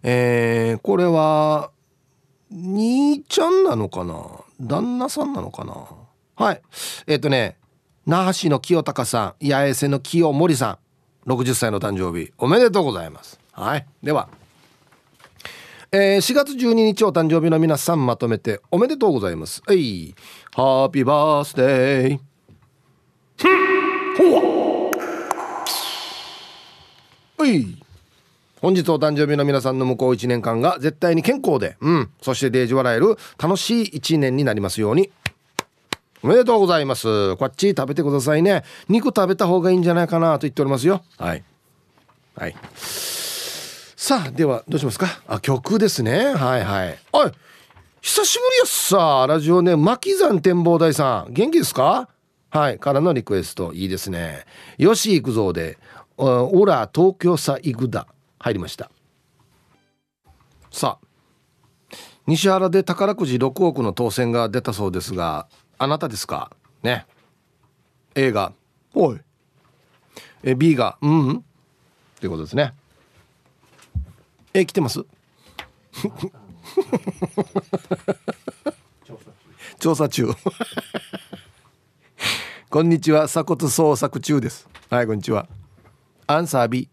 [0.02, 1.70] えー、これは
[2.50, 4.14] 兄ちゃんなのかな？
[4.60, 5.74] 旦那さんなのかな？
[6.36, 6.62] はい。
[7.06, 7.56] えっ、ー、とね
[8.06, 10.78] 那覇市の清高さん八重瀬の清森さ
[11.26, 13.40] ん60歳の誕生日おめでとうございます。
[13.52, 13.86] はい。
[14.02, 14.28] では
[15.92, 19.62] えー、4月12日お誕生日の皆さんまとめておめでとうございます。
[19.66, 20.14] はい。
[20.54, 22.20] ハッピーバースデー
[24.18, 24.90] ほわ
[27.38, 27.46] は。
[27.46, 27.85] い。
[28.66, 35.08] 本日お誕生日の皆さんの向こう1年間が絶対に健康で、うん、そしてデージ笑える楽しい1年になりますように。
[36.20, 37.36] おめでとうございます。
[37.36, 38.64] こっち食べてくださいね。
[38.88, 41.04] 肉食べた方がいいんじゃないかなと言っておりますよ。
[41.16, 41.44] はい。
[42.34, 42.56] はい。
[42.74, 45.20] さあ、ではどうしますか？
[45.28, 46.34] あ、曲ですね。
[46.34, 46.98] はいはい。
[47.12, 47.30] おい
[48.00, 49.26] 久しぶりやっさ。
[49.28, 51.32] ラジオネ巻山展望台さん。
[51.32, 52.08] 元気ですか？
[52.50, 52.80] はい。
[52.80, 53.72] からのリクエスト。
[53.72, 54.44] いいですね。
[54.76, 55.78] よし行くぞで、
[56.16, 58.08] オラ東京さ行くだ。
[58.38, 58.90] 入りました。
[60.70, 61.06] さあ
[62.26, 65.46] 西原で宝くじ6億の当選が出たそうですが
[65.78, 66.50] あなたですか？
[66.82, 67.06] ね。
[68.14, 68.52] A が
[68.94, 69.20] 「おい」
[70.42, 71.42] え B が「うん」っ
[72.20, 72.74] てことですね。
[74.54, 75.04] A 来てます？
[79.78, 80.28] 調査中。
[82.70, 83.26] こんにちは。
[83.26, 84.68] 鎖骨捜索中です。
[84.90, 85.46] はいこんにちは。
[86.26, 86.88] アンサー B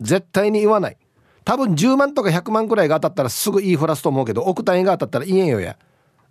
[0.00, 0.96] 絶対に言わない。
[1.44, 5.76] 多分10万とか100万くらいが当たったらすぐ言いふらすと思うけど億単位が当たったら言えんよや。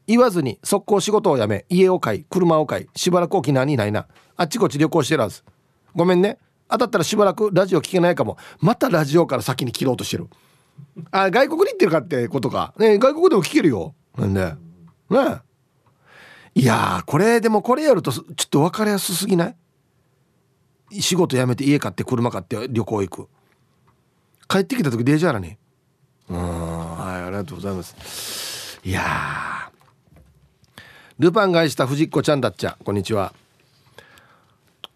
[0.07, 4.07] 言わずに速攻仕事を辞め家を買い車を買いしばらく沖縄にいないな。
[4.37, 5.43] あっちこっち旅行してるはず。
[5.95, 6.37] ごめんね。
[6.67, 8.37] 当たったらしばらくラジオ聞けないかも。
[8.59, 10.27] またラジオから先に切ろうとしてる。
[11.11, 12.73] あ外国に行ってるかってことか。
[12.77, 13.95] ね外国でも聞けるよ。
[14.17, 14.55] なんで。
[15.09, 15.41] ね。
[16.55, 19.53] いやこれでもこれやるとちょっと分かりやすすぎな
[20.91, 21.01] い？
[21.01, 23.29] 仕事辞めて家買って車買って旅行行く。
[24.49, 25.55] 帰ってきた時デージャーラに。
[26.27, 26.37] うん。
[26.37, 28.81] はいありがとうございます。
[28.83, 29.69] いや
[31.19, 32.75] ルパン返した藤子ちゃんだっちゃ。
[32.83, 33.33] こんにちは。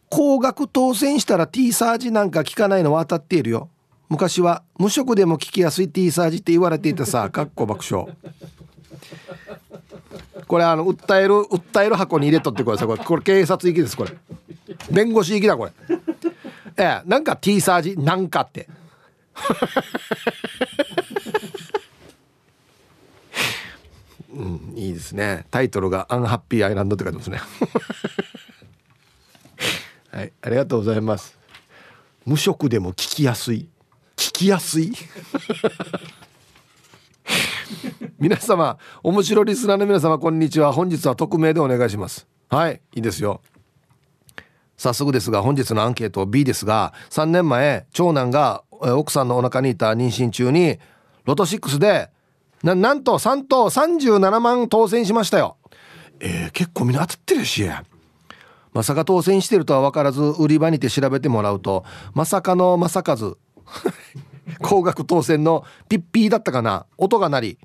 [0.09, 3.69] 高額当選したら T サージなんか聞かないのは当たっているよ。
[4.09, 7.29] 昔は無職でも聞きやすい T サージって言われていたさ。
[7.33, 8.07] かっこ爆笑。
[10.47, 12.87] これあの訴える訴える箱に入れとってください。
[12.87, 14.11] これこれ警察行きですこれ。
[14.89, 15.71] 弁護士行きだこれ。
[16.77, 18.67] ええなんか T サージなんかって
[24.33, 25.45] うんいいですね。
[25.51, 27.39] タイトルが「アンハッピーアイランド」って書いてますね。
[30.11, 31.37] はいありがとうございます。
[32.25, 33.67] 無職でも聞きやすい。
[34.15, 34.91] 聞きやすい？
[38.19, 40.71] 皆様面白リスナーの皆様こんにちは。
[40.71, 42.27] 本日は匿名でお願いします。
[42.49, 43.41] はいいいですよ。
[44.77, 50.79] 早速ですが本日のアンケート B ですが3年前長男が奥さんのお腹にいた妊娠中に
[51.25, 52.09] ロト6で
[52.63, 55.57] ななんと3等37万当選しましたよ。
[56.19, 57.67] えー、結構みんな当たってるし。
[58.73, 63.35] まさか当選してるとは分からず売り場にて調べてもらうとまさかの正和
[64.61, 66.85] 高額当選のピッピーだったかな。
[66.97, 67.57] 音が鳴り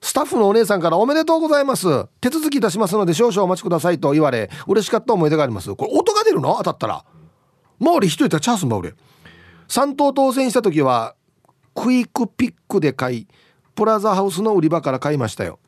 [0.00, 2.06] スタッフのお姉さんからおめでとうございます。
[2.20, 5.74] 手続き出しますので少々お待ちくださいと言われ嬉しかった思い出があります。
[5.74, 6.54] これ音が出るの？
[6.58, 7.04] 当たったら。
[7.78, 8.94] まあ俺一人いたらチャンスんば俺
[9.68, 11.14] 3等当選した時は
[11.74, 13.28] クイックピックで買い
[13.74, 15.58] プラザハウスの売り場から買いましたよ。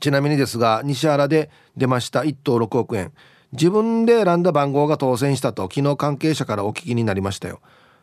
[0.00, 3.12] ちなみにですが西原で出ました1等6億円。
[3.52, 7.60] 自分で選んだ番号が当選したと昨日関係者からお聞きになりましたよ。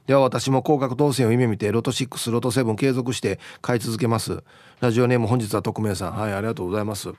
[0.08, 4.44] では私も高額当選を夢見てロト6ロト7継続して買い続けます。
[4.80, 6.14] ラジオネーム本日は匿名さん。
[6.14, 7.10] はいありがとうございます。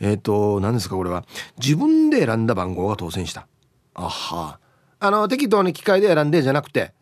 [0.00, 1.24] えっ、ー、と何ですかこれは。
[1.58, 3.46] 自分で選んだ番号が当選した。
[3.94, 4.58] あは
[5.00, 6.94] あの適当に機械で選んでじゃなくて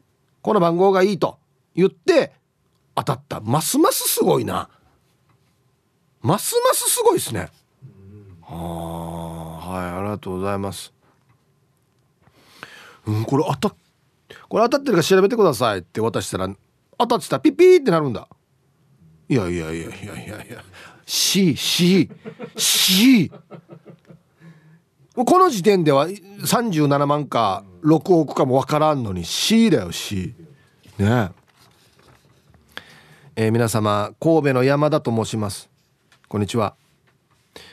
[0.43, 1.38] この番号がいいと
[1.74, 2.32] 言って
[2.95, 3.40] 当たった。
[3.40, 4.68] ますますすごいな。
[6.20, 7.49] ますますすごいですね。
[8.43, 10.93] はあはいありがとうございます。
[13.07, 13.76] うんこれ当たっ
[14.49, 16.49] これ当たってるか調べてくださいって渡したら
[16.99, 18.28] 当たってたらピッピーってなるんだ。
[19.28, 20.64] いやいやいやいやいやいや。
[21.07, 22.11] C C
[22.57, 23.30] C
[25.24, 30.34] この時点では37万か6億かも分からんのに C だよ C
[30.98, 31.30] ね。
[33.34, 35.70] えー、皆様神戸の山田と申します。
[36.28, 36.74] こんにちは。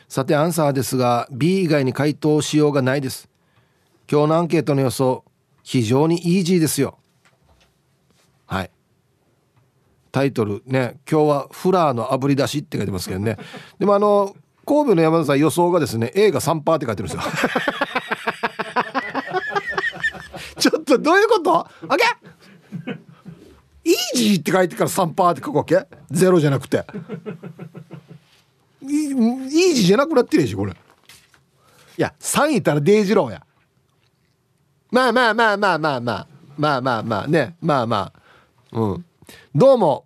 [0.07, 3.29] さてアンサーですが B 以外に回答しようがないです。
[4.11, 5.23] 今日のアンケートの予想
[5.63, 6.97] 非常にイージーですよ。
[8.45, 8.71] はい。
[10.11, 13.37] タイトルね今日はフラーの炙り出しって書いてますけどね。
[13.79, 14.35] でもあの
[14.69, 17.31] 神戸の山田さん予想がですね映画3パーって書いてるんですよ。
[20.59, 21.57] ちょっとどういうこと？
[21.57, 21.67] あ
[21.97, 22.03] け
[23.83, 25.87] イージーって書いてから3パーって書くわけ？
[26.11, 26.85] ゼロじゃなくて。
[28.83, 30.73] イージーじゃなくなってるしこれ。
[30.73, 30.75] い
[31.97, 33.43] や3いたらデイジローや。
[34.91, 36.27] まあまあまあまあまあまあ。
[36.57, 37.55] まあまあまあね。
[37.59, 38.13] まあま
[38.71, 38.79] あ。
[38.79, 39.05] うん。
[39.55, 40.05] どうも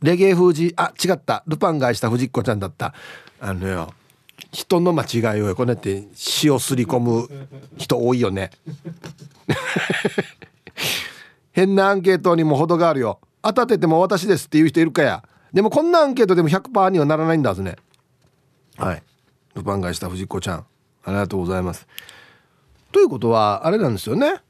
[0.00, 1.44] レゲエ封じあ違った。
[1.46, 2.92] ルパン返した藤子ちゃんだった
[3.44, 3.92] あのよ
[4.52, 6.04] 人の間違いをこうやって
[6.44, 7.28] 塩すり込む
[7.76, 8.50] 人多いよね。
[11.50, 13.18] 変なアンケートにも程があるよ。
[13.42, 15.24] 当たってても私ですっていう人いるかや。
[15.52, 17.76] でもこんなアンケートでも100%にはならないんだぜね。
[18.76, 19.02] はい。
[19.54, 20.66] ルパン返した藤子ちゃん。
[21.04, 21.86] ありがとうございます。
[22.92, 24.40] ということはあれなんですよね。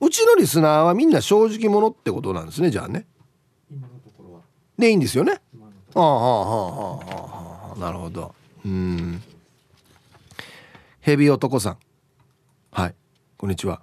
[0.00, 3.06] うちのリスナーはみんな正直者ってことなんですねじゃあね。
[4.78, 5.40] でいいんですよね。
[5.94, 8.34] ああはあはあはあなるほど。
[8.64, 9.22] うん。
[11.00, 11.78] ヘビ男さん。
[12.70, 12.94] はい。
[13.36, 13.82] こんにちは。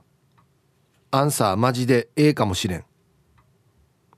[1.11, 2.85] アンサーマジで A かもしれん。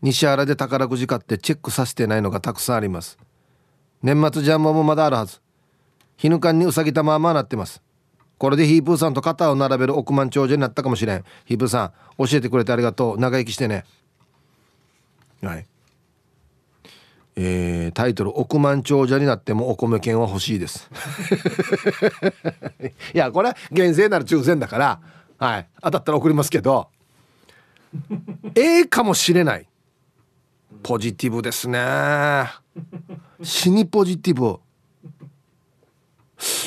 [0.01, 3.17] 西原で宝くじ買ってチェックさせてないのがたくさんあります。
[4.03, 5.41] 年末ジャンボもまだあるはず。
[6.17, 7.81] 日ぬかんにうさぎたままなってます。
[8.37, 11.23] これでヒープーさんと肩を並べる億万長者になったかもしれん。
[11.45, 13.19] ヒープーさん教えてくれてありがとう。
[13.19, 13.85] 長生きしてね。
[15.41, 15.70] はい
[17.43, 20.89] えー、タイトル「億万長者になってもお米券は欲しいです」
[23.15, 24.99] いやこれ厳正なる抽選だから
[25.39, 25.67] はい。
[25.81, 26.89] 当たったら送りますけど
[28.55, 29.67] ええかもしれない。
[30.83, 32.45] ポジティブですね。
[33.43, 34.59] 死にポジティブ。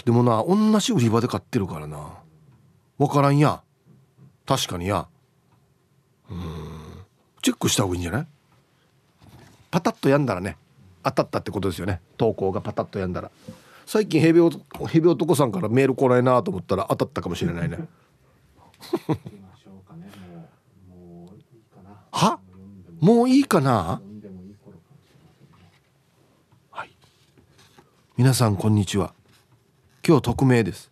[0.05, 1.99] でもな同じ売り場で買ってるからな。
[2.99, 3.63] 分からんや。
[4.45, 5.07] 確かにや。
[6.31, 6.41] うん。
[7.43, 8.27] チェックした方がいいんじゃない？
[9.71, 10.57] パタッとやんだらね。
[11.05, 12.01] 当たったってことですよね。
[12.17, 13.31] 投稿がパタッとやんだら。
[13.87, 14.41] 最近ヘビ
[14.89, 17.79] ヘビ男さんからメール来ないなと思ったら当たったかもしれないね。
[22.11, 22.41] は？
[23.01, 24.01] もういいかな？
[26.71, 26.91] はい。
[28.17, 29.13] 皆さんこんにちは。
[30.07, 30.91] 今日匿名です。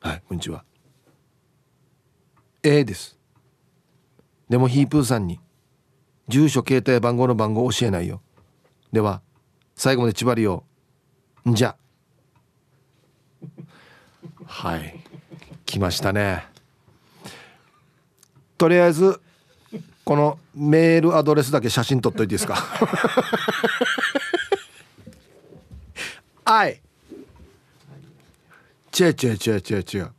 [0.00, 0.64] はいこんにちは。
[2.62, 3.18] A です。
[4.48, 5.40] でもヒープーさんに
[6.28, 8.22] 住所携帯番号の番号教えないよ
[8.92, 9.20] では
[9.74, 10.64] 最後まで縛りよ
[11.48, 11.76] んじゃ。
[14.46, 14.98] はい。
[15.66, 16.46] 来ましたね。
[18.56, 19.20] とりあえず
[20.04, 22.56] このメールアドレスだけ写真撮っといていいですか？
[26.44, 26.80] はい。
[28.98, 30.12] 違う違う違う違う違う。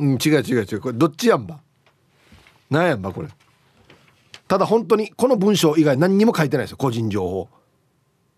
[0.00, 0.80] うん違う違う違う。
[0.80, 1.60] これどっちやんば？
[2.68, 3.28] なんやんばこれ？
[4.48, 6.78] ただ本当にこの文章以外何にも書いてないですよ。
[6.78, 7.48] 個人情報。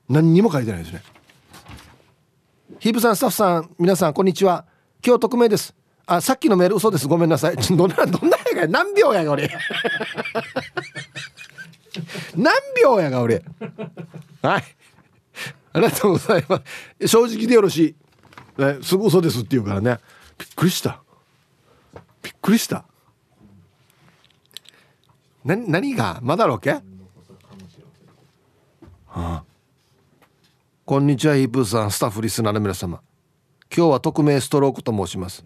[0.08, 1.02] 何にも書いてないですね。
[2.80, 4.64] ヒープさんスタッフさん皆さんこんにちは。
[5.06, 5.72] 今日匿名です。
[6.06, 7.06] あさっきのメール嘘です。
[7.06, 7.56] ごめんなさい。
[7.76, 9.48] どんなどんなやが何秒やが俺。
[12.34, 13.44] 何秒やが俺。
[14.42, 14.64] はい。
[15.72, 16.60] ありがとうございま
[16.98, 17.06] す。
[17.06, 17.94] 正直でよろしい、
[18.58, 20.00] えすぐ嘘ですって言うからね。
[20.36, 21.00] びっくりした。
[22.20, 22.84] びっくりした。
[25.44, 26.18] な何が？
[26.22, 26.80] まだろけ、は
[29.06, 29.44] あ、
[30.84, 31.90] こんにちはヒープーさん。
[31.90, 33.00] スタッフリスナーの皆様。
[33.74, 35.44] 今日は匿名ストロークと申します。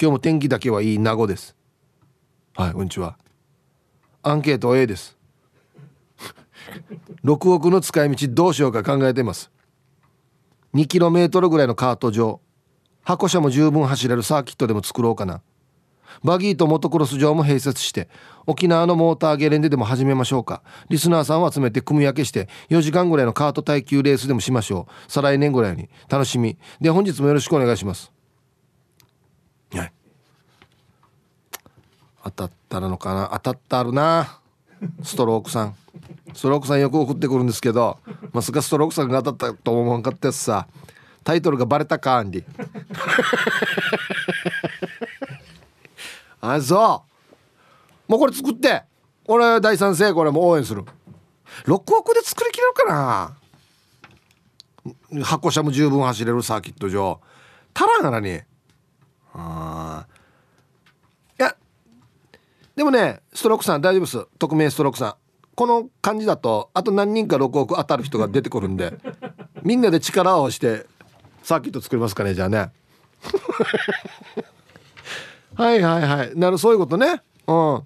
[0.00, 1.56] 今日も天気だけはいい名護です。
[2.54, 3.18] はいこんにちは。
[4.22, 5.16] アンケート A です。
[7.24, 9.50] 6億の使い道どうしようか考えています。
[10.74, 12.40] 2km ぐらいのカート場
[13.02, 15.42] 箱車も十分走れるサーキットでも作ろうかな
[16.22, 18.08] バギーとモトクロス場も併設して
[18.46, 20.62] 沖縄のモーターゲレンデでも始めましょうか。
[20.88, 24.92] リスナーさんを集めて組み分けして4時間ぐらいのカート耐久レースでもしましょう。
[25.10, 25.88] 再来年ぐらいに。
[26.08, 26.58] 楽しみ。
[26.80, 28.12] で本日もよろしくお願いします。
[29.72, 29.92] はい。
[32.24, 33.30] 当たったのかな？
[33.34, 34.40] 当たったあるな。
[35.02, 35.74] ストロークさん。
[36.34, 37.98] ストロークさんよく送ってくるんですけど
[38.32, 40.66] まさかストロークさんが当たったと思わんかったやつさ。
[41.22, 42.44] タイトルがバレたかアンディ
[46.52, 47.04] あそ
[48.08, 48.10] う。
[48.12, 48.82] もうこれ作って。
[49.26, 50.84] 俺大賛成これも応援する。
[51.64, 53.36] 6億で作りきれるかな。
[55.24, 57.20] 箱車も十分走れるサーキット場
[57.74, 58.42] 足らんがなに
[59.32, 60.06] あ
[61.40, 61.56] いや
[62.76, 64.26] でもねストロークさん大丈夫です。
[64.38, 65.14] 匿名ストロークさん。
[65.54, 68.92] この感じだとあと何人か6億当たる人が出てくるんで。
[69.62, 70.84] みんなで力を合わせて
[71.42, 72.70] サーキット作りますかねじゃあね。
[75.56, 76.32] はいはいはい。
[76.34, 77.22] なるそういうことね。
[77.46, 77.82] うん。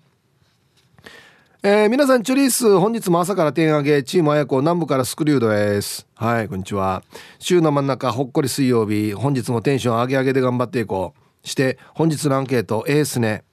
[1.62, 6.07] えー、皆さんチュリース本日も朝から点上げチームあやこ南部からスクリュードです。
[6.14, 7.03] はいこんにちは。
[7.39, 11.14] 週の真ん中ほっこり水曜日本日もテンション上げ上げで頑張っていこ
[11.45, 11.47] う。
[11.47, 13.45] して本日のアンケートええっすね。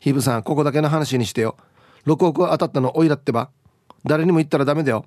[0.00, 1.56] ヒブさんここだけの話にしてよ。
[2.06, 3.50] 6億当たったのおいらってば。
[4.06, 5.04] 誰にも言ったらダメだよ。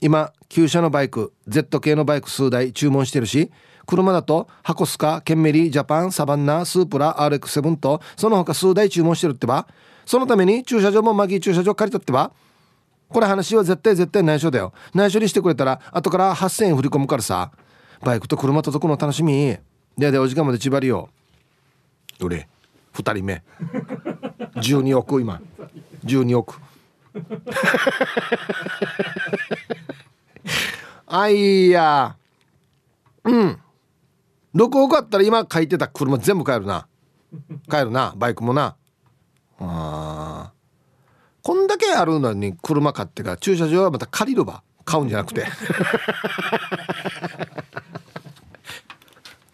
[0.00, 3.50] 今旧車のバイク Z 系のバイク数台注文してるし
[3.88, 9.66] 車だとハコスカケンメリジャパンサバンナスープラ RX7 とその他数台注文してるってば。
[10.04, 12.32] そのために駐車場もマギー駐車場借りたってば。
[13.08, 14.74] これ話は絶対絶対内緒だよ。
[14.94, 17.50] 内緒にしてくれたら後から8000円振り込むからさ。
[18.02, 19.56] バイクと車届くの楽しみ。
[19.96, 21.08] ででお時間まで縛りよ
[22.18, 22.46] どれ。
[22.92, 23.42] 2人目。
[24.56, 25.40] 12億今。
[26.04, 26.60] 12億。
[31.06, 32.16] あいや。
[33.24, 33.58] うん。
[34.54, 36.86] 6億あったら今書いてた車全部買えるな。
[37.68, 38.14] 買えるな。
[38.16, 38.76] バイクもな。
[39.60, 40.52] あ
[41.42, 45.46] こんだけあるのに車買ってから駐車場はまた借りるば買うんじゃなくて。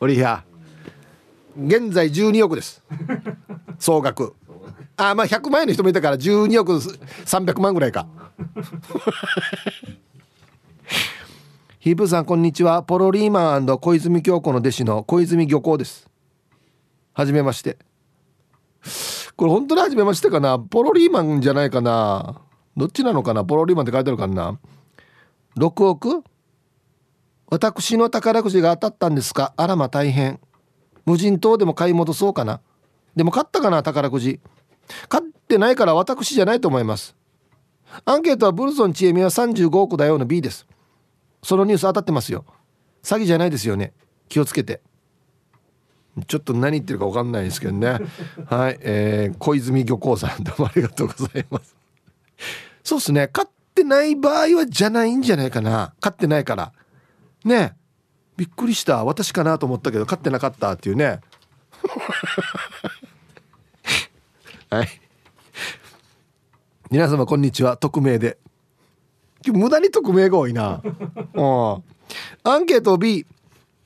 [0.01, 0.45] おりや。
[1.57, 2.83] 現在12億です。
[3.79, 4.35] 総額。
[4.97, 8.07] あまあ100万円の人もいたから12億300万ぐらいか。
[11.81, 12.83] ヒープさんこんにちは。
[12.83, 16.09] ポロリーマン小泉京子の弟子の小泉漁港です。
[17.13, 17.79] はじめまして。
[19.37, 20.59] これ本当にはじめましてかな？
[20.61, 22.41] ポロリーマンじゃないかな？
[22.77, 23.45] どっちなのかな？
[23.45, 24.59] ポロリーマンって書いてあるかな
[25.57, 26.23] ？6億？
[27.51, 29.53] 私の宝くじが当たったんですか？
[29.57, 30.39] あらま大変。
[31.05, 32.61] 無人島でも買い戻そうかな。
[33.17, 33.83] でも買ったかな？
[33.83, 34.41] 宝くじ。
[35.09, 37.17] 買ってないから私じゃないと思います。
[38.05, 40.67] アンケートはブルゾンチエミは35億だよの B です。
[41.43, 42.45] そのニュース当たってますよ。
[43.03, 43.93] 詐欺じゃないですよね。
[44.29, 44.81] 気をつけて。
[46.27, 47.99] ちょっと何言ってるか分かんないですけどね。
[48.47, 51.77] はい、えー、小泉漁港さんどうもありがとうございます。
[52.83, 53.29] そうっすね。
[53.29, 55.95] 買っってない場合はじゃないんじゃないかな。
[56.01, 56.73] 勝ってないから。
[57.45, 57.77] ね。
[58.37, 59.05] びっくりした。
[59.05, 61.21] 私かなと思ったけど勝ってなかったっていうね。
[64.75, 64.89] はい。
[66.91, 67.77] 皆様こんにちは。
[67.77, 68.39] 匿名で。
[69.47, 70.83] 無駄に匿名が多いな。
[70.83, 71.85] うん。
[72.43, 73.25] アンケート B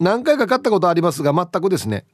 [0.01, 2.07] 何回か買ったことありますが全くですね。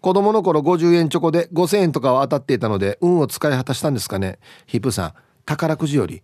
[0.00, 4.38] 子供の頃50円チョコで5000円とかは当たっていたので運を使い果たしたんですかね。
[4.66, 5.14] ヒップさん
[5.44, 6.22] 宝くじより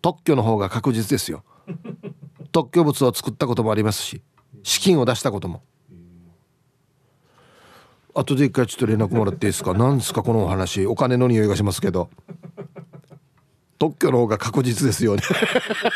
[0.00, 1.42] 特許の方が確実ですよ。
[2.52, 4.22] 特許物を作ったこともありますし
[4.62, 5.64] 資金を出したことも
[8.14, 9.74] 後で一回ちょっと連絡もらっていいですか？
[9.74, 10.86] 何ですかこのお話？
[10.86, 12.10] お金の匂いがしますけど。
[13.78, 15.22] 特許の方が確実ですよね。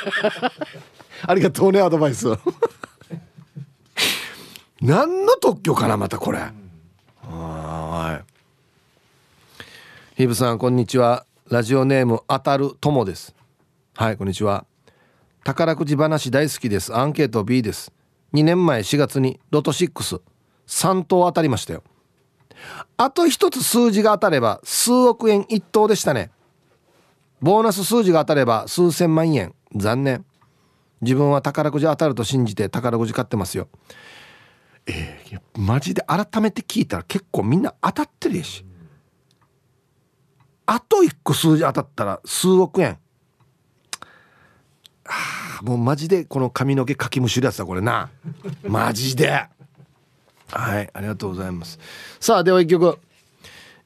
[1.26, 2.28] ありがとうねアドバイス。
[4.80, 6.38] 何の特許かなまたこれ。
[7.22, 8.32] はい。
[10.16, 11.26] ヒブさんこんにちは。
[11.48, 13.34] ラジオネーム当たるともです。
[13.96, 14.64] はいこんにちは。
[15.42, 16.94] 宝くじ話大好きです。
[16.94, 17.92] アンケート B です。
[18.32, 21.82] 2年前4月にロト63等当たりましたよ
[22.96, 26.30] あと一つ数字が当たれば数億円一等でしたね。
[27.40, 29.54] ボーナス数字が当たれば数千万円。
[29.74, 30.24] 残念。
[31.00, 33.68] 自分は宝くじ当たると信じて宝くじ買ってますよ。
[34.86, 38.64] えー、マジで改めて聞いたら結構みんな当たってるやし。
[40.66, 42.98] あと1個数字当たったら数億円。
[45.04, 48.10] あもうマジでこの髪の毛かきむしるやつだこれな。
[48.62, 49.46] マジで。
[50.52, 51.78] はいありがとうございます。
[52.20, 52.98] さあでは一曲。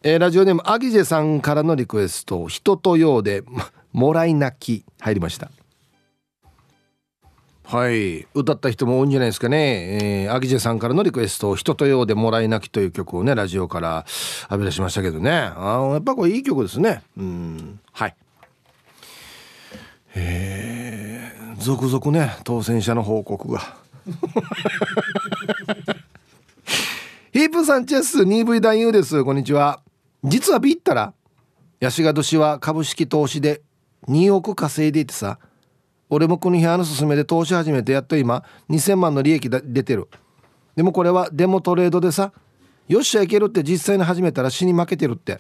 [0.03, 3.43] えー、ラジオネームアギジェさんからのリクエスト「人とようで
[3.93, 5.51] もらい泣き」入りました。
[7.65, 14.07] はい歌った人も多いんじゃないですかね、えー、アギジェさんからのリクエスト「人とようでもらい泣き」という曲をねラジオから
[14.43, 15.33] 浴び出しましたけどね。
[15.33, 17.03] あやっぱこれいい曲ですね。
[17.17, 18.15] うんはい。
[20.15, 23.77] えー、続々ね当選者の報告が。
[27.37, 29.23] ヒープさんチェス 2V 男優です。
[29.23, 29.83] こんにちは。
[30.25, 31.13] 実はビったら
[31.81, 33.61] ヤシガ年は株式投資で
[34.09, 35.39] 2億稼いでいてさ
[36.09, 40.09] 俺もこの日あの勧めで投資始めてやっと今2000万の利益出てる。
[40.77, 42.33] でもこれはデモトレードでさ
[42.89, 45.39] よっしゃいけるって実際に始めたら死に負けてるって。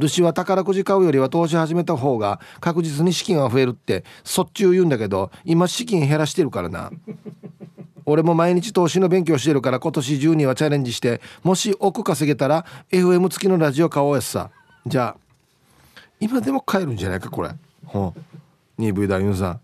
[0.00, 6.90] 主は宝くじ買うよりは投資始めた方が確実に資金が増えるってそっちゅう言うんだけど今資金減らしてるからな。
[8.10, 14.50] 俺も毎日投資の勉強してるから今年中にはチャレンジしてもし億稼げたら FM 付きのラジオ買おうやさ。
[14.86, 17.50] じゃあ今でも買えるんじゃないかこれ。
[17.84, 18.14] ほん
[18.82, 19.60] 2V 男優さん。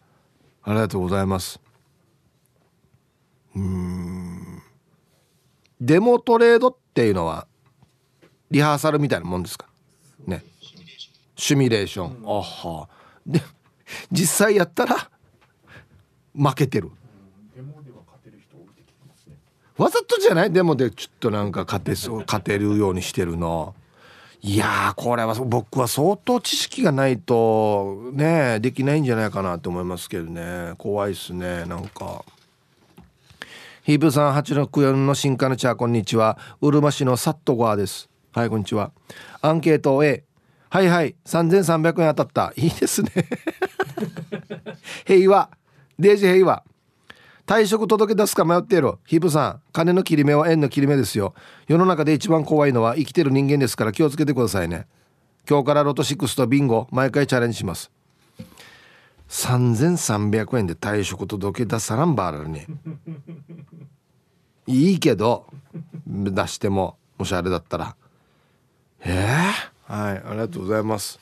[0.62, 1.58] ありがとうございます。
[3.56, 4.62] うん。
[5.80, 7.46] デモトレードっていうのは
[8.50, 9.66] リハーサルみたいなもんですか？
[10.26, 10.42] ね。
[11.36, 12.88] シミュレーション、あは。
[13.26, 13.40] で
[14.12, 15.10] 実際やったら
[16.34, 16.90] 負けてる
[19.76, 20.52] わざとじゃない？
[20.52, 23.74] でもでちょっとなんか勝てそう勝てるようにしてるの。
[24.40, 30.74] いやこれは僕は相当知識がないとねできないんじゃないかなと思いますけどね。
[30.78, 32.24] 怖いっすねなんか。
[33.84, 36.38] ヒープさん864の新カルチャーこんにちは。
[36.60, 38.08] うるま市のサットゴアです。
[38.32, 38.92] はいこんにちは。
[39.40, 40.24] アンケート A
[40.70, 41.14] はいはい。
[41.24, 42.52] 3300円当たった。
[42.60, 43.10] いいですね。
[45.06, 45.50] 平和。
[45.98, 46.62] デージ平和。
[47.46, 48.94] 退職届出すか迷っている。
[49.04, 51.34] ヒブさん金の切り目は円の切り目ですよ。
[51.68, 54.86] 世の中で一番怖いのは生きてる人間ですから気をつけてくださいね。
[55.48, 57.90] 今日からロト6とビンゴ毎回チャレンジします。
[59.28, 62.66] 3300円で退職届出さらんばらね。
[64.66, 65.46] いいけど
[66.06, 67.96] 出してももしあれだったら。
[69.00, 69.52] え
[69.88, 71.20] えー、はいありがとうございます。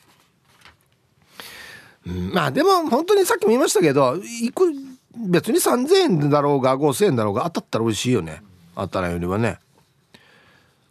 [2.07, 4.71] うん、まあでも本当にさっきも言いましたけどいく
[5.15, 8.41] 別に3,000円だろうが5,000円だろうが当たったら美味しいよね。
[8.75, 9.59] 当たらんよりはね。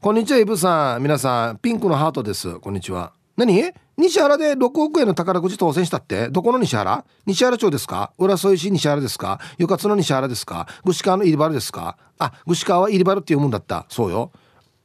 [0.01, 1.03] こんにちはイブさん。
[1.03, 2.59] 皆さんピンクのハートです。
[2.61, 3.13] こんにちは。
[3.37, 3.73] 何？
[3.97, 6.29] 西原で6億円の宝くじ当選したって？
[6.29, 7.05] どこの西原？
[7.27, 8.13] 西原町ですか？
[8.19, 9.41] 浦添市西原ですか？
[9.59, 10.67] ゆかつの西原ですか？
[10.85, 11.97] 串川の入り原ですか？
[12.19, 13.87] あ串川は入り原っていうもんだった。
[13.89, 14.33] そうよ。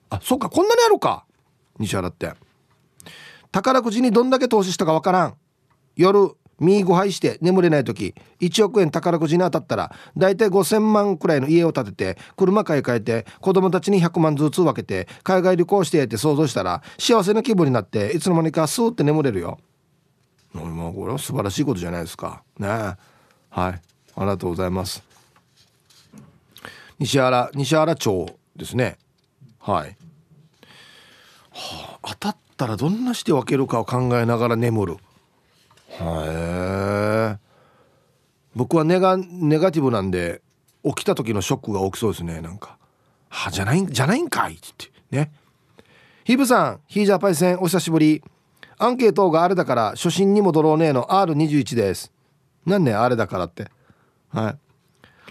[0.10, 1.26] あそっかこんなにあるか。
[1.80, 2.34] 西原って。
[3.52, 5.36] 宝くじにどんだけ投資したかわからん。
[5.96, 19.60] 夜身5杯して眠れない時1億円宝くじに当たったら大体5,000万くらいの家を建てて車買い替えて子供たちに100万ずつ分けて海外旅行してって想像したら幸せな気分になっていつの間にかスーって眠れるよ。
[20.54, 22.42] もうこれは素晴らしいことじゃないですか。
[22.58, 22.98] ねはい
[23.60, 23.80] あ
[24.22, 25.04] りがとうございます。
[27.00, 28.98] 西原西原町ですね
[29.60, 29.96] はい、
[31.52, 34.98] はあ、当たったらどんなして分けるかを考えながら眠る
[35.90, 37.38] へえ
[38.56, 40.42] 僕はネガネガティブなんで
[40.84, 42.78] 起きた時のショックが大きそうですねなんか
[43.30, 44.92] 「はじゃないんじゃないんかい」って。
[45.12, 45.32] ね。
[46.24, 48.24] ヒブさんヒージャーパイセンお久しぶり。
[48.80, 52.12] アンケートがあれだから初心に戻ろうねの R21 です。
[52.66, 53.70] なんねあれだからって。
[54.30, 54.52] は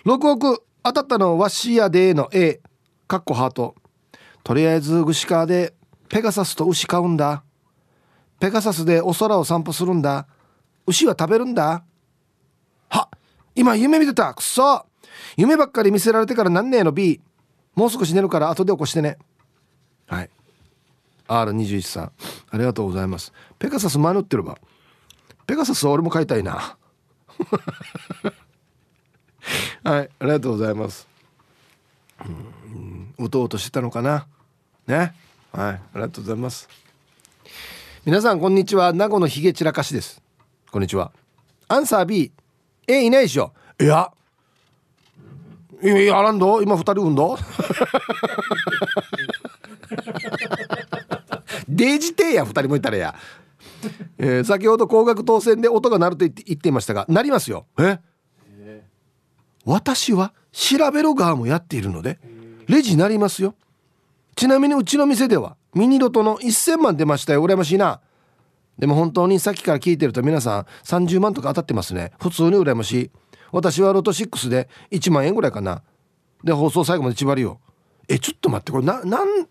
[0.04, 0.08] い。
[0.08, 2.60] 6億当たったのワッシーヤデーの A
[3.06, 3.74] かっこハート。
[4.42, 5.74] とりあえず串川で
[6.08, 7.44] ペガサスと牛買うんだ。
[8.40, 10.26] ペガサスでお空を散歩するんだ。
[10.86, 11.84] 牛は食べるんだ。
[12.88, 13.08] は
[13.54, 14.34] 今夢見てた。
[14.34, 14.86] くそ。
[15.36, 17.20] 夢ばっかり見せられてからなんねえの B
[17.74, 19.18] もう少し寝るから後で起こしてね。
[20.06, 20.30] はい。
[21.28, 22.12] R21 さん。
[22.50, 23.32] ありがとうございます。
[23.58, 24.58] ペガサス迷ってるば。
[25.46, 26.76] ペガサスは俺も買いたいな。
[29.84, 30.10] はい。
[30.18, 31.06] ありがとうございます。
[32.24, 33.14] うん。
[33.18, 34.26] うとうとしてたのかな。
[34.86, 35.14] ね。
[35.52, 35.74] はい。
[35.74, 36.68] ありがとうございます。
[38.04, 38.92] 皆さんこんにちは。
[38.92, 40.22] 名護のひげ散らかしです。
[40.76, 41.10] こんにちは。
[41.68, 42.30] アンサー B
[42.86, 43.54] えいないでしょ。
[43.80, 44.12] いや。
[45.82, 46.60] いやらんど？
[46.60, 47.38] 今二人うんど？
[51.66, 53.14] デジテや二人もいたらや、
[54.18, 57.64] えー、先ほど高額当選で音が鳴ると言っていましたがなりますよ。
[57.78, 57.98] え？
[59.64, 62.18] 私は調べる側もやっているので
[62.66, 63.54] レジなりますよ。
[64.34, 67.42] ちなみにうちの店ではミニロトの1000万出ましたよ。
[67.42, 68.02] 羨ましいな。
[68.78, 72.12] でも本当にさっきから聞いてると皆さん30万とか当たってますね。
[72.20, 73.10] 普通に羨ましい。
[73.52, 75.82] 私はロト6で1万円ぐらいかな。
[76.44, 77.60] で放送最後まで縛りよ
[78.08, 79.48] えちょっと待ってこれななん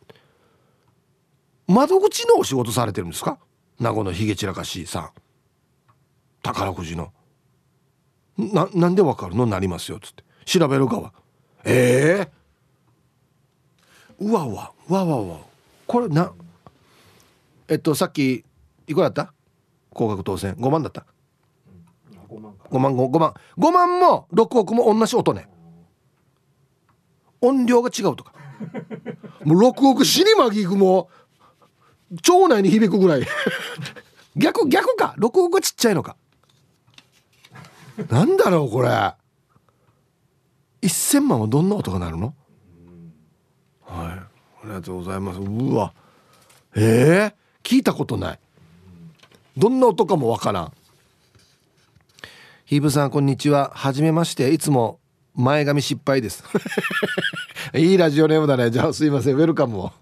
[1.68, 3.40] 窓口のお仕事されてるんですか？
[3.80, 5.10] 名護のひげ散らかしさん。
[6.44, 7.12] 宝くじの。
[8.38, 9.46] ななんでわかるの？
[9.48, 10.24] なりますよっつって。
[10.46, 11.12] 調べる側。
[11.64, 12.28] え
[14.20, 15.40] えー、うわうわわわわ。
[15.88, 16.32] これな
[17.68, 18.46] えっとさっき
[18.88, 19.34] いくらだった？
[19.92, 20.54] 高額当選。
[20.56, 21.06] 5万だった
[22.30, 23.34] ？5万5万 5, 万。
[23.58, 25.48] 5万も6億も同じ音ね。
[27.42, 28.34] 音量が違うとか。
[29.44, 31.10] もう6億死にまぎくも
[32.22, 33.24] 町内に響くぐらい。
[34.36, 36.18] 逆逆か？6億がちっちゃいのか。
[38.10, 38.90] なんだろうこれ。
[40.82, 42.36] 1000万はどんな音が鳴るの？
[43.86, 44.08] はい。
[44.08, 44.28] あ
[44.66, 45.40] りがとうございます。
[45.40, 45.94] うわ。
[46.76, 47.34] えー、
[47.64, 48.40] 聞いたことない
[49.58, 50.74] どんな音かもわからん。
[52.66, 53.72] ヒーブさんこんにちは。
[53.74, 54.50] はじめまして。
[54.50, 55.00] いつも
[55.34, 56.44] 前髪失敗です。
[57.74, 58.70] いいラジオネームだね。
[58.70, 59.36] じゃあすいません。
[59.36, 59.94] ウェルカムを。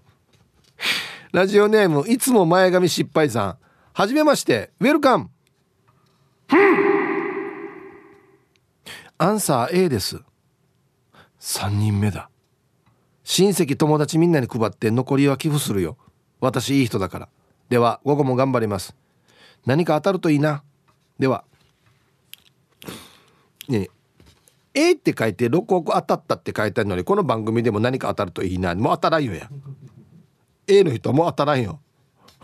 [1.32, 3.58] ラジオネームいつも前髪失敗さん。
[3.92, 4.72] はじめまして。
[4.80, 5.30] ウェルカム。
[9.18, 10.20] アンサー A です。
[11.40, 12.28] 3人目だ。
[13.22, 15.96] 親戚友達みんなに配って残りは寄付するよ。
[16.40, 17.28] 私いい人だから。
[17.68, 18.96] では午後も頑張ります。
[19.66, 20.62] 何か当たるといいな。
[21.18, 21.44] では。
[23.68, 23.88] ね
[24.74, 28.74] A って書いて6億当たったって書いてあるのにこの番組でも何か当たるといいな。
[28.74, 29.48] もう当たらんよや。
[30.66, 31.80] A の人も当たらんよ。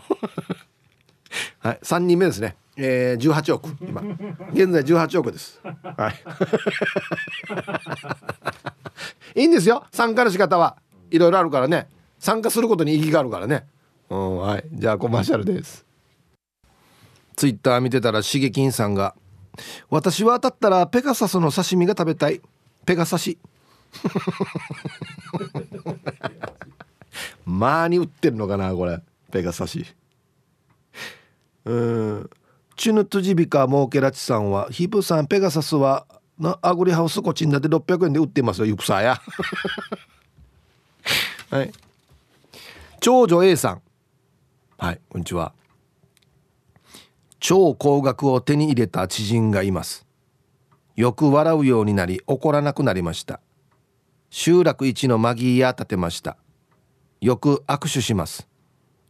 [1.59, 2.55] はい3人目ですね。
[2.77, 3.75] えー、18億。
[3.81, 4.01] 今。
[4.53, 5.59] 現在18億です。
[5.63, 6.09] は
[9.35, 9.35] い。
[9.41, 9.85] いいんですよ。
[9.91, 10.77] 参加の仕方は。
[11.09, 11.89] いろいろあるからね。
[12.17, 13.67] 参加することに意義があるからね。
[14.09, 14.63] うんはい。
[14.71, 15.85] じゃあコマーシャルです。
[17.35, 19.15] ツイッター見てたらしげきんさんが
[19.89, 22.41] 「私は当たったらペガサスの刺身が食べたい
[22.85, 23.37] ペガサシ」
[27.45, 28.99] まあに売ってるのかなこれ。
[29.31, 29.85] ペガサシ。
[31.65, 32.29] うん。
[32.75, 36.07] チュヌトジビカモーケラチさんはヒプさんペガサスは
[36.39, 39.21] なアグリハウスコチンだって600円で売ってますよユクサや
[41.51, 41.71] はい。
[42.99, 43.81] 長女 A さん。
[44.77, 45.53] はいこんにちは。
[47.41, 50.05] 超高額を手に入れた知人がいます。
[50.95, 53.41] よく笑うようになり怒らなくなりました。
[54.29, 56.37] 集落一のマギーや立てました。
[57.19, 58.47] よく握手します。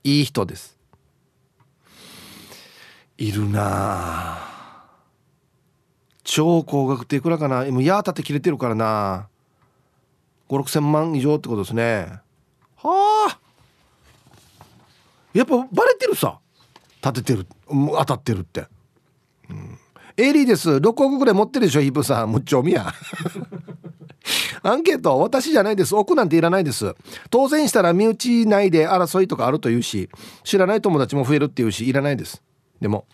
[0.05, 0.79] いい人です。
[3.17, 4.39] いるな
[6.23, 7.65] 超高額っていくらかな？
[7.65, 9.27] 今や立て切れてるからな。
[10.47, 12.07] 5 6千万以上ってことですね。
[12.77, 13.39] はあ。
[15.33, 16.39] やっぱバレてるさ。
[17.03, 18.67] 立ててる当たってるって、
[19.49, 19.77] うん、
[20.17, 20.69] エリーです。
[20.69, 22.31] 6億ぐらい持ってるでしょヒプさん。
[22.31, 22.93] むっちょみや。
[24.63, 25.95] アンケート私じゃないです。
[25.95, 26.93] 奥なんていらないです。
[27.31, 30.09] 当選したら身内内で争いとかあるというし
[30.43, 32.43] 知らない友達も増えるっていうしいらないです。
[32.79, 33.05] でも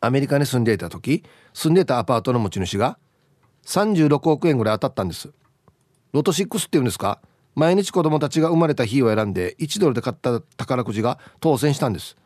[0.00, 1.24] アメリカに住んでいた時
[1.54, 2.98] 住んでたアパートの持ち主が
[3.64, 5.30] 36億円ぐらい当たったんです。
[6.12, 7.20] ロト6っていうんですか？
[7.54, 12.16] 毎日子供たちが生まれた日を選んで1ドルで買った宝くじが当選したんです。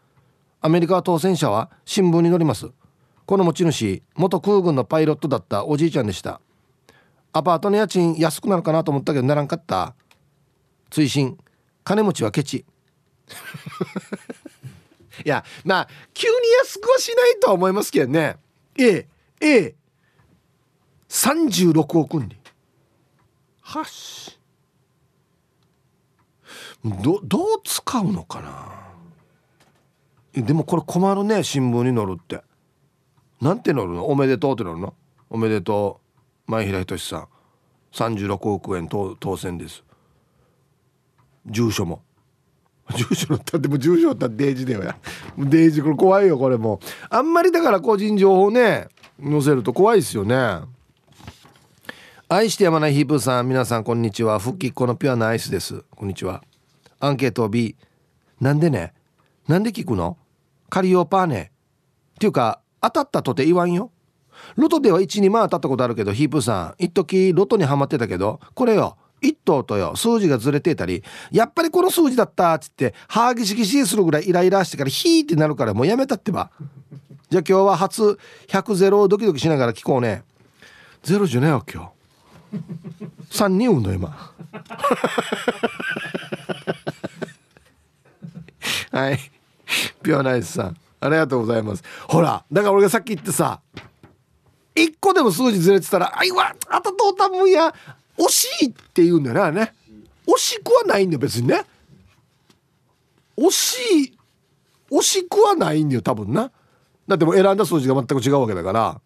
[0.61, 2.71] アメリカ当選者は新聞に載ります。
[3.27, 6.41] この持ち主元空軍のパイロットだったおじいちゃんでした。
[7.33, 9.95] アパートの家賃安くなるかなと思ったけどならんかった。
[10.91, 11.39] 追伸。
[11.85, 12.65] 金持ちはケチ。
[15.25, 18.37] いやまあ急に安くはしないとは思いますけどね。
[18.77, 19.09] ええ
[19.41, 19.75] ええ。
[21.09, 22.37] 36億に
[23.61, 24.39] はし。
[26.85, 28.88] どどう使うのかな。
[30.43, 32.43] でもこれ困るね新聞に載るって。
[33.41, 34.07] なんて載るの？
[34.07, 34.95] おめでとうって載るの？
[35.31, 36.01] おめでと
[36.49, 37.29] う前平仁さん。
[37.93, 39.83] 36億円当選です。
[41.47, 42.03] 住所も。
[42.95, 44.97] 住所のったっても住所ったってデージだよや。
[45.37, 46.81] デージこれ怖いよこれも
[47.11, 48.89] あんまりだから個人情報ね
[49.23, 50.61] 載せると怖いですよね。
[52.29, 54.39] 愛してやまないヒープーさん皆さんこんにちは。
[54.39, 55.85] 復帰っ子のピュアなアイスです。
[55.91, 56.43] こんにちは。
[57.01, 57.77] アンケート B
[58.41, 58.93] なんでね？
[59.47, 60.17] なんで聞くの？
[60.69, 61.53] カリオパーネ。
[62.17, 63.91] っていうか当たったとて言わんよ。
[64.57, 71.03] ロトでは12万当たったことあるけどヒープさん一時ロトにはまってたけどこれよ1頭とよ数字がずれてたり
[71.33, 76.51] やっぱりこの数字だったっつって歯ぎしぎしするぐらいイライラしてからヒーってなるからもうやめたってば。
[77.31, 80.23] じゃあ今日は初100ゼロをドキドキしながら聞こうね。
[81.03, 81.93] ゼロじゃないよ今
[82.53, 82.59] 日。
[83.31, 84.09] 3人産んだ今。
[88.93, 89.19] はい。
[90.03, 90.77] ピュアナイスさん。
[91.01, 91.83] ありがとうございます。
[92.09, 93.61] ほらだから俺がさっき言ってさ
[94.75, 97.73] 1個でも数字ずれてたら「あいわあとうたもや
[98.17, 99.73] 惜しいって言うんだよね
[100.27, 101.65] 惜しくはないんだよ別にね。
[103.37, 104.19] 惜しい
[104.91, 106.51] 惜しくはないんだよ多分な。
[107.07, 109.01] だってもう選んだ数字が全く違うわけだから。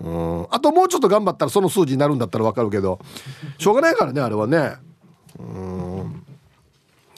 [0.00, 0.46] うん。
[0.50, 2.98] あともうちょっと頑張ったらその数字になるんだったら分かるけど。
[3.58, 4.72] しょうがないからねあれはね。
[5.38, 6.22] うん。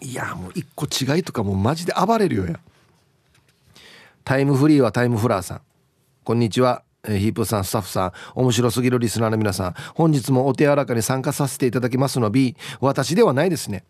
[0.00, 2.60] いやもう一個違いとかもうマジで暴れるよや。
[4.28, 5.60] タイムフリーはタイムフラーさん。
[6.22, 6.82] こんにちは。
[7.02, 8.12] ヒープさんスタッフさん。
[8.34, 9.74] 面白すぎるリスナーの皆さん。
[9.94, 13.86] 本日もお手柔らかに参加させていただきますの B 私ではないですね。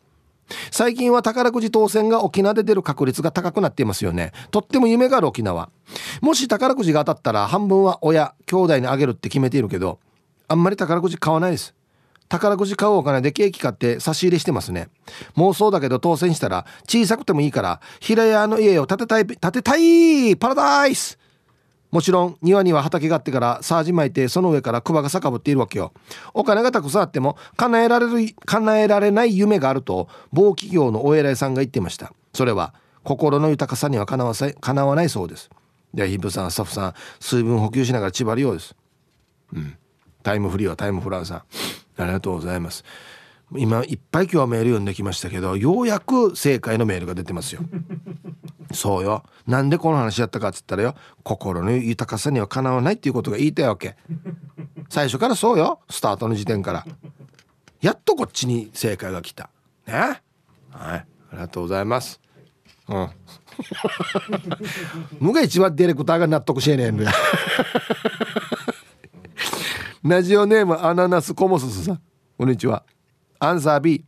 [0.71, 4.31] 最近は宝くじ当選が沖縄で出る確率が高くなっていますよね。
[4.53, 5.71] とっても夢がある沖縄。
[6.21, 9.99] もし宝くじが当たったら半分は親兄弟にあげるって決めているけど
[10.47, 11.75] あんまり宝くじ買わないです。
[12.29, 14.89] 宝くじ買おうお金でケーキ買って差し入れしてますね。
[15.37, 21.19] 妄想だけど当選したら小さくてもいいから平屋の家を建てたい建てたいパラダイス。
[21.91, 25.93] もちろん庭には畑があってからサージ巻いてその上からクバが逆ぶっているわけよ。
[26.35, 32.13] お金がたくさんあっても叶えられる叶えられない夢があると某企業のお偉いさんが言ってました。
[32.35, 32.75] それは
[33.05, 35.49] 心の豊かさにはかなわさ叶わないそうです。
[35.95, 38.77] ではヒップさんスタッフさん水分補給しながら縛るようです。
[39.55, 39.79] うん。
[40.23, 41.43] タイムフリーはタイムフランさん
[41.99, 42.85] ありがとうございます。
[43.57, 47.63] 今いっぱい今日はメール読んできましたけどようやく正解のメールが出てますよ。
[48.73, 49.25] そうよ。
[49.47, 53.97] なんでこの話やったかっつったらよ心の豊かさにはかなわないっていうことが言いたいわけ。
[54.91, 55.81] 最初からそうよ。
[55.89, 56.87] スタートの時点から。
[57.81, 59.51] やっとこっちに正解が来た。
[59.87, 59.95] ね。
[59.95, 60.23] はい。
[60.71, 62.21] ありがとうございます。
[62.89, 63.09] うん。
[65.21, 67.11] 無が一番ディレクターが納得しえねえんだよ
[70.05, 72.01] ラジオネームアナナスコモススさん。
[72.37, 72.85] こんにちは。
[73.41, 74.05] アンサー B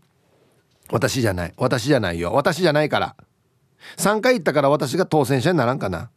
[0.88, 1.54] 私じゃない。
[1.56, 2.32] 私じゃないよ。
[2.32, 3.16] 私じゃないから。
[3.96, 6.10] 3回行ったから私が当選者にならんかな。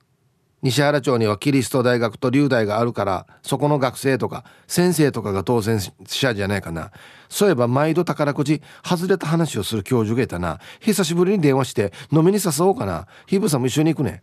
[0.62, 6.92] 西原町にはキリスト大学と龍大があるからそこの学生とか先生とかが当選者じゃないかな。
[7.28, 10.60] そういえば毎度宝くじ外れた話をする教授がいたな。
[10.82, 13.08] 久しぶりに電話して飲みに誘おうかな。
[13.26, 14.22] ヒブさんも一緒に行くね。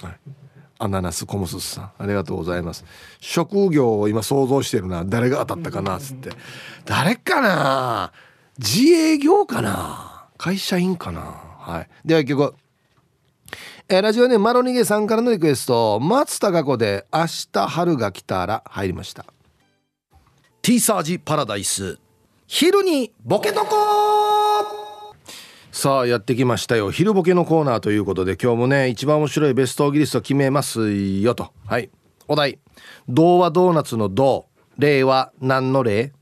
[0.00, 0.16] はい。
[0.78, 2.84] アナナスコモスさんありがとうございます。
[3.20, 6.30] 職業を今想像してるな誰が当たったかなっつって。
[6.84, 8.12] 誰かな
[8.58, 11.88] 自営業かな会社員かなはい。
[12.04, 12.54] では一曲。
[13.88, 16.00] えー、ラジオネームマロニゲさんからのリクエスト。
[16.00, 19.24] 松たか子で明日春が来たら入りました。
[20.62, 21.98] T サージパラダイス。
[22.46, 24.05] 昼にボケとこ
[25.76, 26.90] さあやってきましたよ。
[26.90, 31.52] 昼ボケのコーナーということで今日もね一番面白いベストギリスト決めますよと。
[31.66, 31.90] はい。
[32.28, 32.58] お題。
[33.10, 34.46] 童話ドーナツの童。
[34.78, 36.14] 例は何の例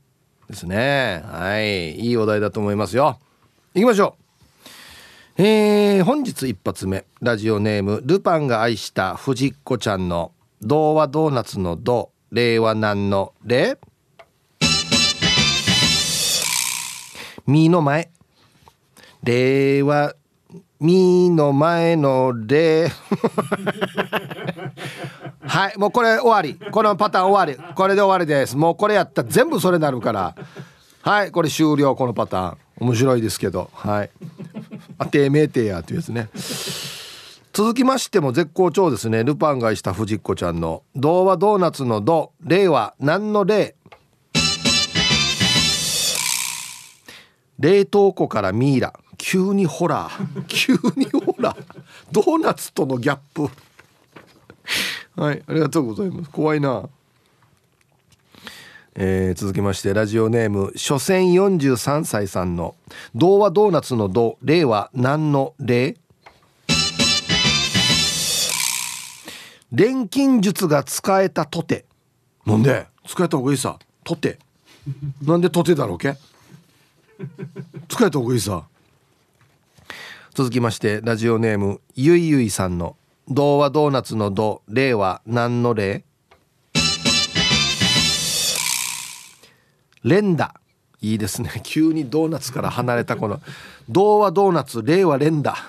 [0.49, 1.23] ですね。
[1.25, 1.97] はい。
[1.97, 3.17] いいお題だと思いますよ。
[3.73, 4.17] 行きましょ
[5.37, 5.41] う。
[5.41, 7.05] えー、本日一発目。
[7.21, 10.33] ラジオネームルパンが愛した藤子ちゃんの
[10.63, 12.11] 童話ドーナツの童。
[12.29, 13.77] 例は何の例
[17.47, 18.14] みの前。
[19.25, 20.13] 令和
[20.79, 22.89] みの前の令。
[25.41, 26.59] はいもうこれ終わり。
[26.69, 27.73] このパターン終わり。
[27.73, 28.55] これで終わりです。
[28.55, 30.35] もうこれやったら全部それなるから。
[31.01, 32.57] はいこれ終了このパターン。
[32.81, 33.71] 面白いですけど。
[33.73, 34.11] はい。
[34.99, 36.29] あてめえてやというやつね。
[37.51, 39.23] 続きましても絶好調ですね。
[39.23, 43.75] ルパン買いした藤子ちゃんの「童話ドーナツのド」「令和何の令」
[47.57, 48.93] 冷凍庫からミイラ。
[49.17, 50.45] 急にホラー。
[50.47, 51.81] 急にホラー。
[52.11, 53.49] ドーナツとのギャップ。
[55.21, 56.29] はいありがとうございます。
[56.29, 56.89] 怖いな。
[58.97, 62.75] えー、続きましてラジオネーム初戦43歳さんの
[63.13, 65.97] 「童話ドーナツのド」「令和何の令」
[69.73, 71.85] 錬金術が使えたとて。
[72.45, 72.87] なんで？
[73.05, 73.77] 使えた方がいいさ。
[74.05, 74.39] とて。
[75.21, 76.15] なんでとてだろうけ？
[77.89, 78.63] 使えた方がいいさ
[80.35, 82.97] 続きましてラジオネームゆいゆいさんの
[83.31, 86.03] 「童話ドーナツのド」「令和何の令」
[90.03, 90.59] 連打。
[90.99, 91.49] いいですね。
[91.63, 93.39] 急にドーナツから離れたこの
[93.87, 95.55] 童話ドーナツ令和連打。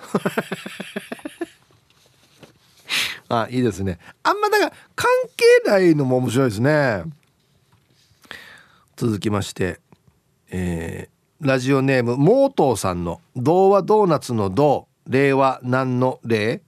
[3.29, 4.01] あいいですね。
[4.25, 7.05] あんまだから関係ないのも面白いですね。
[8.97, 9.79] 続きまして
[10.51, 16.63] えー、ラジオネームモートーさんの「童話ドーナツの童」令和何の令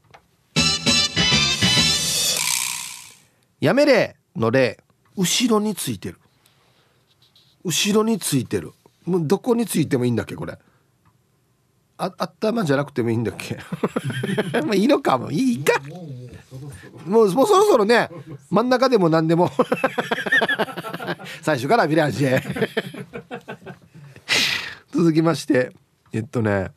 [3.60, 4.78] やめれの例
[5.16, 6.20] 後ろについてる。
[7.64, 8.72] 後ろについてる。
[9.04, 10.56] もうどこについてもいいんだっけこれ？
[11.96, 13.58] あ頭じゃなくてもいいんだっけ？
[14.62, 15.32] まあいいのかも。
[15.32, 15.80] いいか。
[17.04, 18.08] もうもうそろそろね
[18.50, 19.50] 真ん中でも何でも。
[21.42, 22.40] 最初からビラージへ
[24.90, 25.72] 続きまして
[26.12, 26.70] えっとね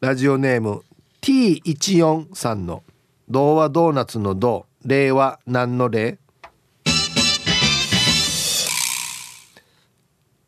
[0.00, 0.82] ラジオネーム
[1.20, 2.82] T14 さんの
[3.28, 6.18] 「童話ドーナツの童」令和何の令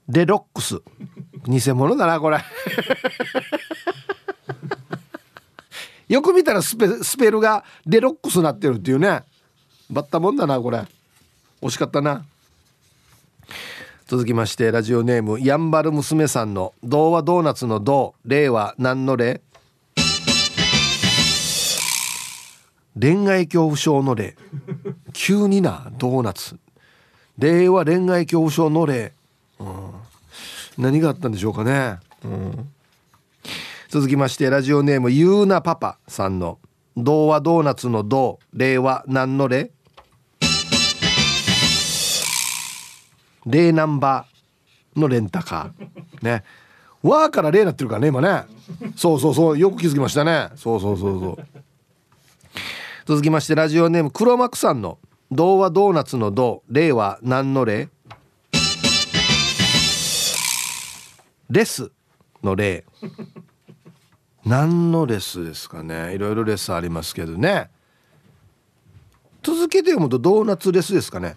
[0.08, 0.80] レロックス。
[1.48, 2.38] 偽物だなこれ。
[6.08, 9.24] よく見たらスペスペルがレロックスなってるっていうね。
[9.90, 10.84] バッタもんだなこれ。
[11.60, 12.24] 惜しかったな。
[14.06, 19.40] 続きましてラジオネームやんばる娘さんの「童話ドーナツの童」令和何の例
[22.98, 24.36] 恋愛恐怖症の例
[25.12, 26.56] 急になドーナツ。
[27.38, 29.12] 令和恋愛恐怖症の例
[29.58, 29.90] うん、
[30.78, 32.68] 何があったんでしょうかね、うん、
[33.88, 36.60] 続きましてラジオネームゆうなパパさんの
[36.96, 39.72] 「童話ドーナツの童」令和何の例
[43.46, 46.24] 例ナンバーのレンタカー。
[46.24, 46.44] ね。
[47.02, 48.44] わーから例になってるからね今ね。
[48.96, 49.58] そうそうそう。
[49.58, 50.50] よく気づきましたね。
[50.56, 51.38] そうそうそうそう。
[53.06, 54.98] 続きましてラジオネーム黒幕さんの
[55.30, 57.88] 「童話ドーナツの童」令和何の例
[61.48, 61.92] レス
[62.42, 62.84] の例
[64.44, 66.14] 何のレスですかね。
[66.14, 67.70] いろいろレスありますけどね。
[69.46, 71.36] 続けて読むとドーナツレスですかね。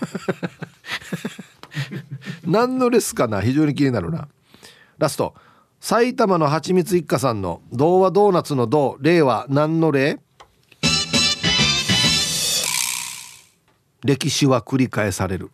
[2.46, 3.42] 何のレスかな？
[3.42, 4.28] 非常に気になるな。
[4.96, 5.34] ラスト。
[5.78, 10.20] 埼玉のはちみつ一家さんの童話ドーナツの童令和何の例？
[14.02, 15.50] 歴史は繰り返される。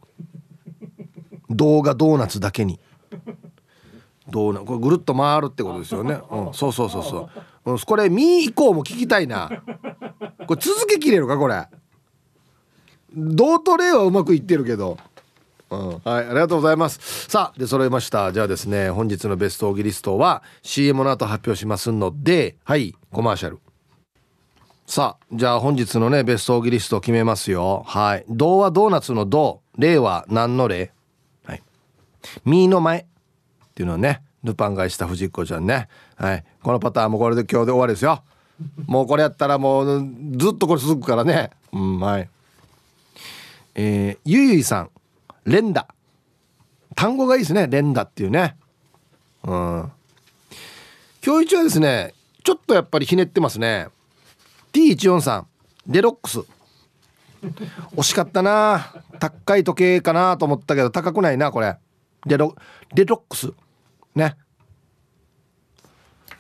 [1.51, 2.79] 動画ドーナツだけに。
[4.29, 7.31] どうなこれぐるっと回るってことですよね、うん、そうそうそうそ
[7.65, 9.63] う、うん、これ「み」以降も聞きたいな
[10.47, 10.61] これ。
[10.61, 11.67] 続けきれるかこれ。
[13.15, 14.99] 同と例はうまくいってるけど。
[15.69, 17.29] うん、はいありがとうございます。
[17.29, 18.33] さあで揃いました。
[18.33, 23.59] じゃあですね本日のベストオギリストは CM の後発表しますのではいコマーシャル。
[24.87, 27.83] さあじゃあ本日のねベストオギリストを決めますよ。
[27.85, 30.93] はい「童話ドーナツ」の「童」「例は何の例?」
[31.45, 31.63] はい
[32.45, 33.01] 「み」の前。
[33.01, 33.05] っ
[33.77, 35.89] ていうのはねルパン買いした藤子ちゃんね。
[36.15, 36.45] はい。
[36.63, 38.23] このパターンもこれで今日で終わりですよ。
[38.87, 41.51] もうこれやったらもうずっとこれ続くからね。
[41.73, 42.29] うんはい。
[43.75, 44.91] えー、ゆゆいさん。
[45.45, 45.87] 連打
[46.97, 47.69] 単語がいいですね。
[47.69, 48.57] 連打っていうね。
[49.45, 49.93] うん。
[51.25, 53.89] 今日一はですねちょっとやっぱりひねってますね。
[54.73, 55.45] T143
[55.87, 56.41] デロックス。
[57.97, 58.95] 惜しかったな。
[59.19, 61.77] 高い時計かなと思ったけど高くないなこれ。
[62.27, 62.55] デロ
[62.95, 63.53] デロックス。
[64.15, 64.37] ね。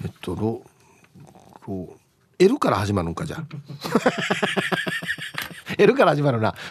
[0.02, 0.62] えっとロ
[1.66, 1.95] ロ
[2.38, 3.44] L から始まるんかじゃあ。
[5.78, 6.54] L から始まるな。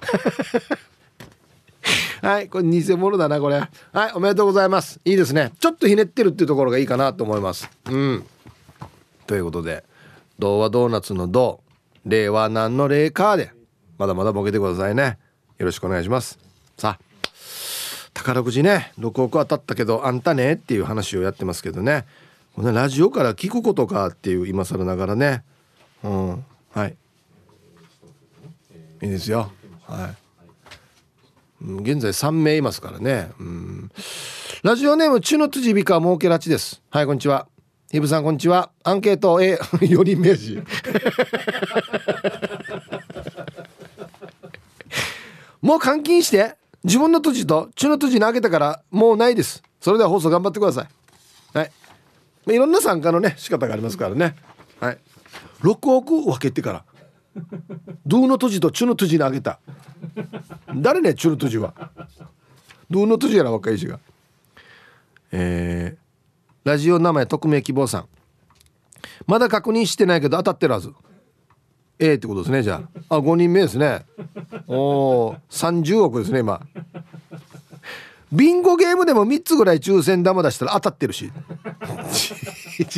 [2.21, 3.57] はいこれ偽物だなこれ。
[3.57, 3.67] は
[4.09, 4.99] いおめでとうございます。
[5.05, 5.51] いいですね。
[5.59, 7.69] ちょっとひねってるっていうところがいいかなと思います。
[7.85, 8.25] うん。
[9.27, 9.83] ということで
[10.39, 11.61] 「童話ドーナツの童」
[12.05, 13.51] 「令和何の令か」で。
[13.97, 15.17] まだまだボケてくださいね。
[15.57, 16.37] よろしくお願いします。
[16.77, 17.05] さあ
[18.13, 18.91] 宝くじね。
[18.99, 20.53] 6億当たったけどあんたね？
[20.53, 22.05] っていう話をやってますけどね。
[22.55, 25.43] このラジオから聞くことかっていう今更ながらね。
[26.05, 26.45] うん。
[26.71, 26.95] はい。
[29.01, 29.51] いいですよ。
[29.87, 30.15] はい。
[31.81, 33.31] 現在3名いますからね。
[33.39, 33.91] うん。
[34.61, 36.81] ラジオネームチュノトジビカモーケラチです。
[36.91, 37.47] はいこんにちは。
[37.91, 38.69] イブさんこんにちは。
[38.83, 39.57] アンケート A
[39.89, 40.61] より明治
[45.61, 49.63] もう換金して自分の土地とチュの土地にあげたからもうないです。
[49.81, 50.87] それでは放送頑張ってください。
[51.57, 51.71] はい。
[52.47, 54.35] いろんな参加のね仕方がありますからね。
[54.79, 54.99] はい。
[55.65, 56.85] 6億分けてから。
[58.05, 59.59] ドゥの土地とチュの土地にあげた。
[60.75, 61.73] 誰ねチュの土地は。
[62.89, 63.99] ドゥの土地やら若いしが。
[65.31, 68.07] えー、ラジオ名前匿名希望さん。
[69.27, 70.93] まだ確認してないけど当たってるはず
[71.99, 73.15] A ってことですねじゃあ。
[73.15, 74.05] あ5人目ですね。
[74.67, 76.61] おお30億ですね今。
[78.31, 81.31] ビンゴゲームでも3つぐらい抽選玉出したら当たってるし。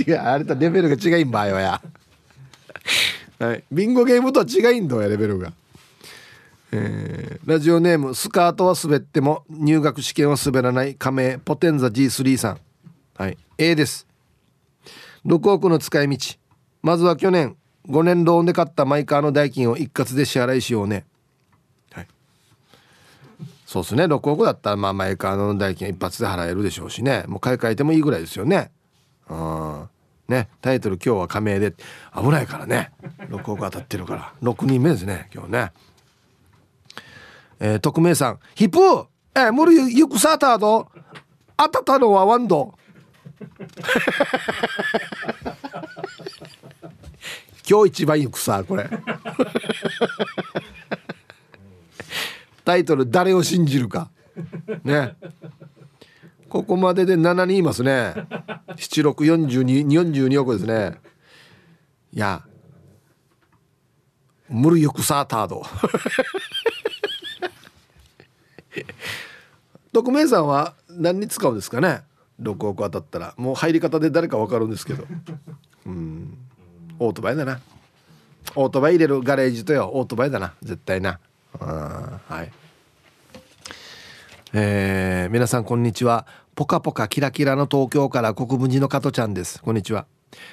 [0.07, 1.81] 違うあれとレベルが違いんばよや。
[3.39, 5.53] はい、ビンゴゲームとは違いんだよレベルが、
[6.71, 12.59] えー、ラジオネームスカートは滑っても入学試験は滑らない仮名ポテンザ G3 さん。
[13.15, 13.37] はい。
[13.57, 14.07] A です。
[15.25, 16.17] 6億の使い道。
[16.81, 17.55] まずは去年
[17.89, 21.05] 5年ローンで買ったマイカーの代金を一括で支払いしようね。
[21.91, 22.07] はい。
[23.65, 24.03] そうですね。
[24.03, 27.23] 6億だったらまあマイカーの代金一発で払えるでしょうしね。
[27.27, 28.71] もう買い替えてもいいぐらいですよね。
[29.29, 29.89] うん
[30.27, 31.73] ねタイトル今日は加盟で。
[32.15, 32.91] 危ないからね。
[33.29, 34.33] 6億当たってるから。
[34.41, 35.71] 6人目ですね今日ね。
[37.59, 38.39] えー、匿名さん。
[38.55, 40.89] ヒップえー、無理ゆくさたと
[41.55, 42.73] 当たったのはワンド。
[47.69, 48.89] 今日一番ゆくさこれ。
[52.63, 54.09] タイトル誰を信じるか。
[54.83, 55.15] ね。
[56.49, 58.13] ここまでで7人いますね。
[58.77, 60.99] 764242億ですね。
[62.13, 62.43] いや
[64.49, 65.61] 無理よくさタード
[69.91, 72.03] 匿名さんは何に使うんですかね
[72.41, 73.33] ？6億当たったら。
[73.35, 75.05] もう入り方で誰か分かるんですけど。
[75.85, 76.37] うん。
[76.99, 77.59] オートバイだな。
[78.55, 79.89] オートバイ入れるガレージとよ。
[79.93, 80.53] オートバイだな。
[80.61, 81.19] 絶対な。
[81.59, 82.51] はい。
[84.53, 86.25] えー、皆さんこんにちは。
[86.55, 89.61] ポカポカキラキラの東京から国分寺の加トちゃんです。
[89.61, 90.05] こんにちは。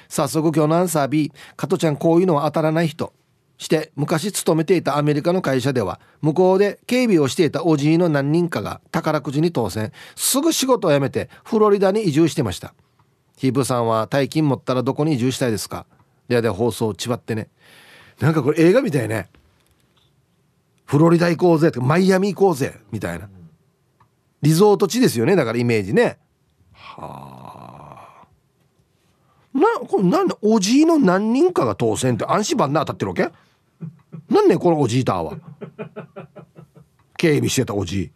[0.09, 3.13] 早速今日のアンサー B 加トちゃんこういうのは当たらない人。
[3.57, 9.93] して昔勤めていたアメリカの会社では向こうで警備をしていたおじいの何人かが宝くじに当選。
[10.17, 12.73] すぐ仕事を辞めてフロリダに移住してました。
[13.37, 15.85] ヒブさんは大金持ったらどこに移住したいですか？
[16.27, 17.47] ではで放送ちばってね。
[18.19, 19.29] なんかこれ映画みたいね。
[20.85, 23.29] フロリダ行こうぜとかマイアミ行こうぜみたいな。
[24.45, 26.19] リゾート地ですよねだからイメージね。
[26.71, 28.27] はあ。
[29.57, 33.31] なこれなんでおじいの何人かが当選って暗視番な当たってるわけ？
[34.29, 35.37] なんねこのおじいたは。
[37.17, 38.11] 警備してたおじい。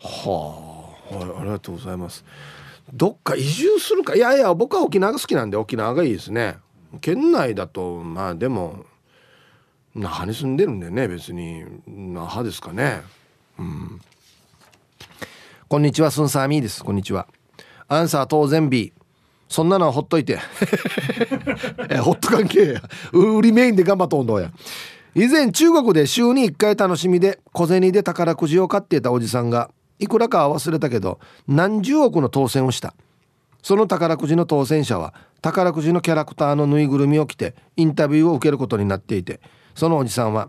[0.00, 2.24] はあ、はい、ありがとうございます。
[2.92, 4.16] どっか移住するか。
[4.16, 6.58] いやいや僕は沖縄が好きなんで沖縄がいいですね。
[7.00, 8.84] 県内だとまあでも
[9.94, 13.02] 那覇に住んでるんでね別に那覇ですかね。
[13.60, 14.00] うん
[15.68, 16.82] こんにちはスンサーミーです。
[16.82, 17.28] こんにちは。
[17.88, 18.94] アンサー当然 B
[19.50, 20.38] そんなのはほっといて。
[21.90, 22.82] えホット関係や。
[23.12, 24.50] 売りメインで頑張っとんどや。
[25.14, 32.94] 以前中国で週に1回楽しみで小銭で宝くじを買っていたおじさんがいくらか忘れたけど何十億の当選をした。
[33.62, 39.42] その宝くじの当選者は宝くじのキャラクターのぬいぐるみを着てインタビューを受けることになっていて
[39.74, 40.48] そのおじさんは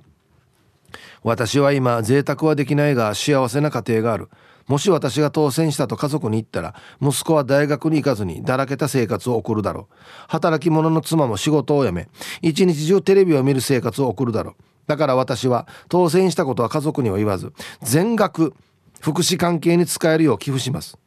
[1.24, 4.30] 「私は今贅沢はできないが幸せな家庭がある」
[4.70, 9.96] もし私が当選したと家族に言ったら息子は大学に行かずにだらけた生活を送るだろう。
[10.28, 12.08] 働き者の妻も仕事を辞め
[12.44, 14.64] 一日中テレビを見る生活を送るだろう。
[14.86, 17.52] だから私は当選したことは家族には言わず
[17.82, 18.54] 全額
[19.02, 21.00] 福祉関係に使えるよう寄付します。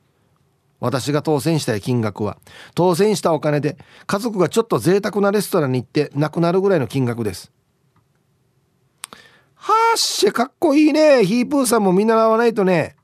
[0.81, 2.39] 私が当選したい金額は
[2.75, 3.79] 当選したお金で
[4.09, 7.53] 家族がちょっと贅沢なレストランに行って亡くなるぐらいの金額です。
[9.55, 11.25] はっしゃかっこいいね。
[11.25, 12.97] ヒープーさんも見習わないとね。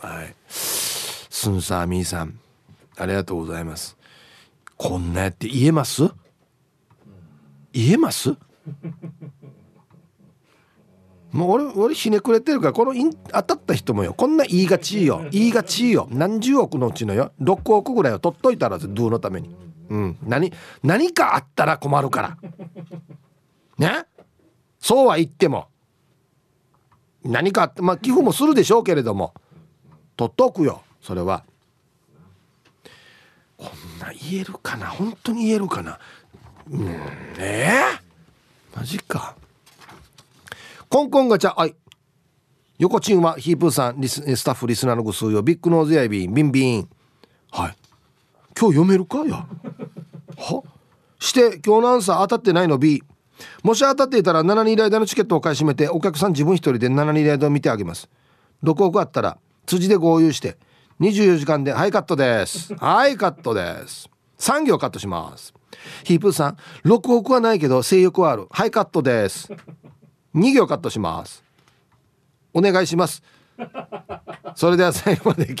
[0.00, 0.34] はい。
[0.48, 2.38] スンサーミーさん
[2.96, 3.96] ありがとうございます。
[4.76, 6.10] こんなやって言えます？
[7.72, 8.34] 言えます？
[11.32, 12.94] もう俺俺ひねくれてるからこの
[13.32, 14.14] 当たった人もよ。
[14.14, 15.26] こんな言いがちよ。
[15.30, 16.08] 言いがちよ。
[16.10, 17.32] 何十億のうちのよ。
[17.40, 19.54] 6億ぐらいを取っといたらドゥのために。
[19.90, 20.18] うん。
[20.22, 20.52] 何
[20.82, 22.38] 何かあったら困るから。
[23.76, 24.06] ね？
[24.80, 25.68] そうは言っても
[27.26, 29.34] 何かまあ寄付もするでしょうけれども。
[30.16, 31.44] 取っとくよそれは。
[33.58, 34.86] こんな言えるかな？
[34.86, 35.98] 本当に言えるかな？
[36.70, 36.88] うん
[37.38, 37.70] え。
[38.74, 39.36] ー、マジか。
[40.88, 41.74] コンコンガチャはい。
[42.78, 46.88] 横チンはヒープーさんリススタッフリスナーのご数よビッグノーズやビンビンビン。
[47.50, 47.76] はい。
[48.58, 49.18] 今日読めるか？
[49.26, 49.46] や。
[50.36, 50.62] は？
[51.18, 53.02] して今日のアンサー当たってないの？B
[53.62, 58.08] もし当たっていたら7人ライダーのチケットを買い占めてお客さん自分一人で7人ライダーを見てあげます。
[58.62, 60.56] 6億あったら辻で合流して
[61.00, 62.74] 24時間ではいカットです。
[62.80, 64.08] はいカットです。
[64.38, 65.54] 3行カットします。
[66.04, 66.56] ヒープーさん
[66.88, 68.46] 6億はないけど性欲はある。
[68.50, 69.50] はいカットです。
[70.34, 71.46] 2行カットします。
[72.56, 73.22] お願いします
[74.54, 75.54] それでは最後まで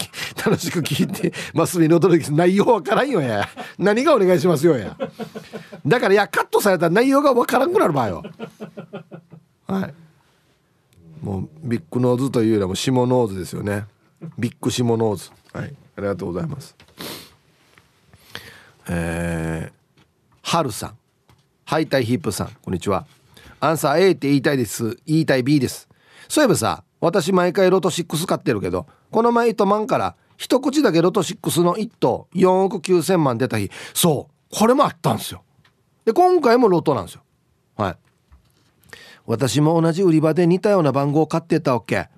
[0.44, 1.78] 楽しく聞いてます。
[1.78, 3.48] みの驚き内容わからんよや。
[3.78, 4.96] 何がお願いしますよや。
[5.86, 8.22] だからいやカットされた内容がわからんくなる場合よ。
[9.66, 9.94] はい。
[11.22, 13.86] もうビッグノーズというよりも下ノーズですよね。
[14.38, 15.30] ビッグ下ノーズ。
[15.52, 15.74] はい。
[15.96, 16.76] ありがとうございます。
[18.88, 20.96] えー、はるさん。
[21.64, 22.50] ハイタイヒップさん。
[22.62, 23.06] こんにちは。
[23.58, 24.96] アンサー A って言いたいです。
[25.06, 25.88] 言いたい B です。
[26.28, 35.42] そういえばさ私毎回ロト6買ってるけどこの前糸満から一口だけロト6の1等4億9,000万出た日そうこれもあったんですよ。
[36.04, 37.22] で今回もロトなんですよ。
[37.76, 37.96] はい。
[39.26, 42.08] 私も同じ売り場で似たような番号を買ってたわけ。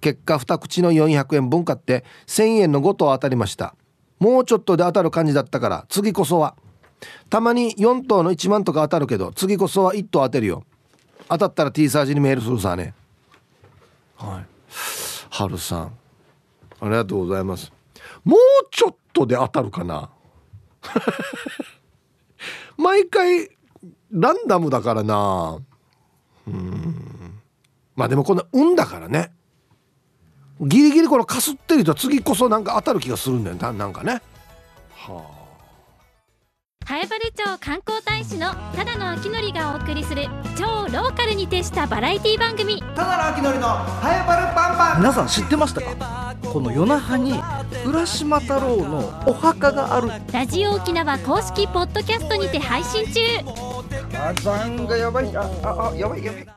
[0.00, 3.74] 結果2口の400円分買って1000円の5等当たりました。
[4.18, 6.56] もうちょっとで当たる感じだったから次こそは。
[7.30, 10.64] たまに4等の1万とか当たるけど次こそは1等当てるよ。
[11.28, 12.94] 当たったら T サージにメールするさね。
[14.16, 14.46] はい。
[15.30, 15.98] 春さん
[16.80, 17.72] ありがとうございます。
[18.24, 18.40] もう
[18.70, 20.10] ちょっとで当たるかな？
[22.76, 23.50] 毎回
[24.10, 25.58] ランダムだからな。
[26.46, 27.40] うん。
[27.94, 29.32] まあでもこんな運だからね。
[30.60, 33.56] ギリギリこのかすってると次こそなんか当たる気がするんだよ。
[33.56, 34.22] ななんかね。
[34.90, 35.35] はあ。
[36.88, 42.80] 南風原町観光大使のただの秋典がお送りする超ローカルに徹したバラエティ番組。
[42.94, 44.98] ただの秋典のハエバルパンパン。
[45.00, 46.36] 皆さん知ってましたか？
[46.44, 47.34] この夜那覇に
[47.84, 50.10] 浦島太郎のお墓がある。
[50.32, 53.20] ラジオ沖縄公式ポッドキャストにて配信中。
[54.12, 56.55] 火山がやばいああやばいやばい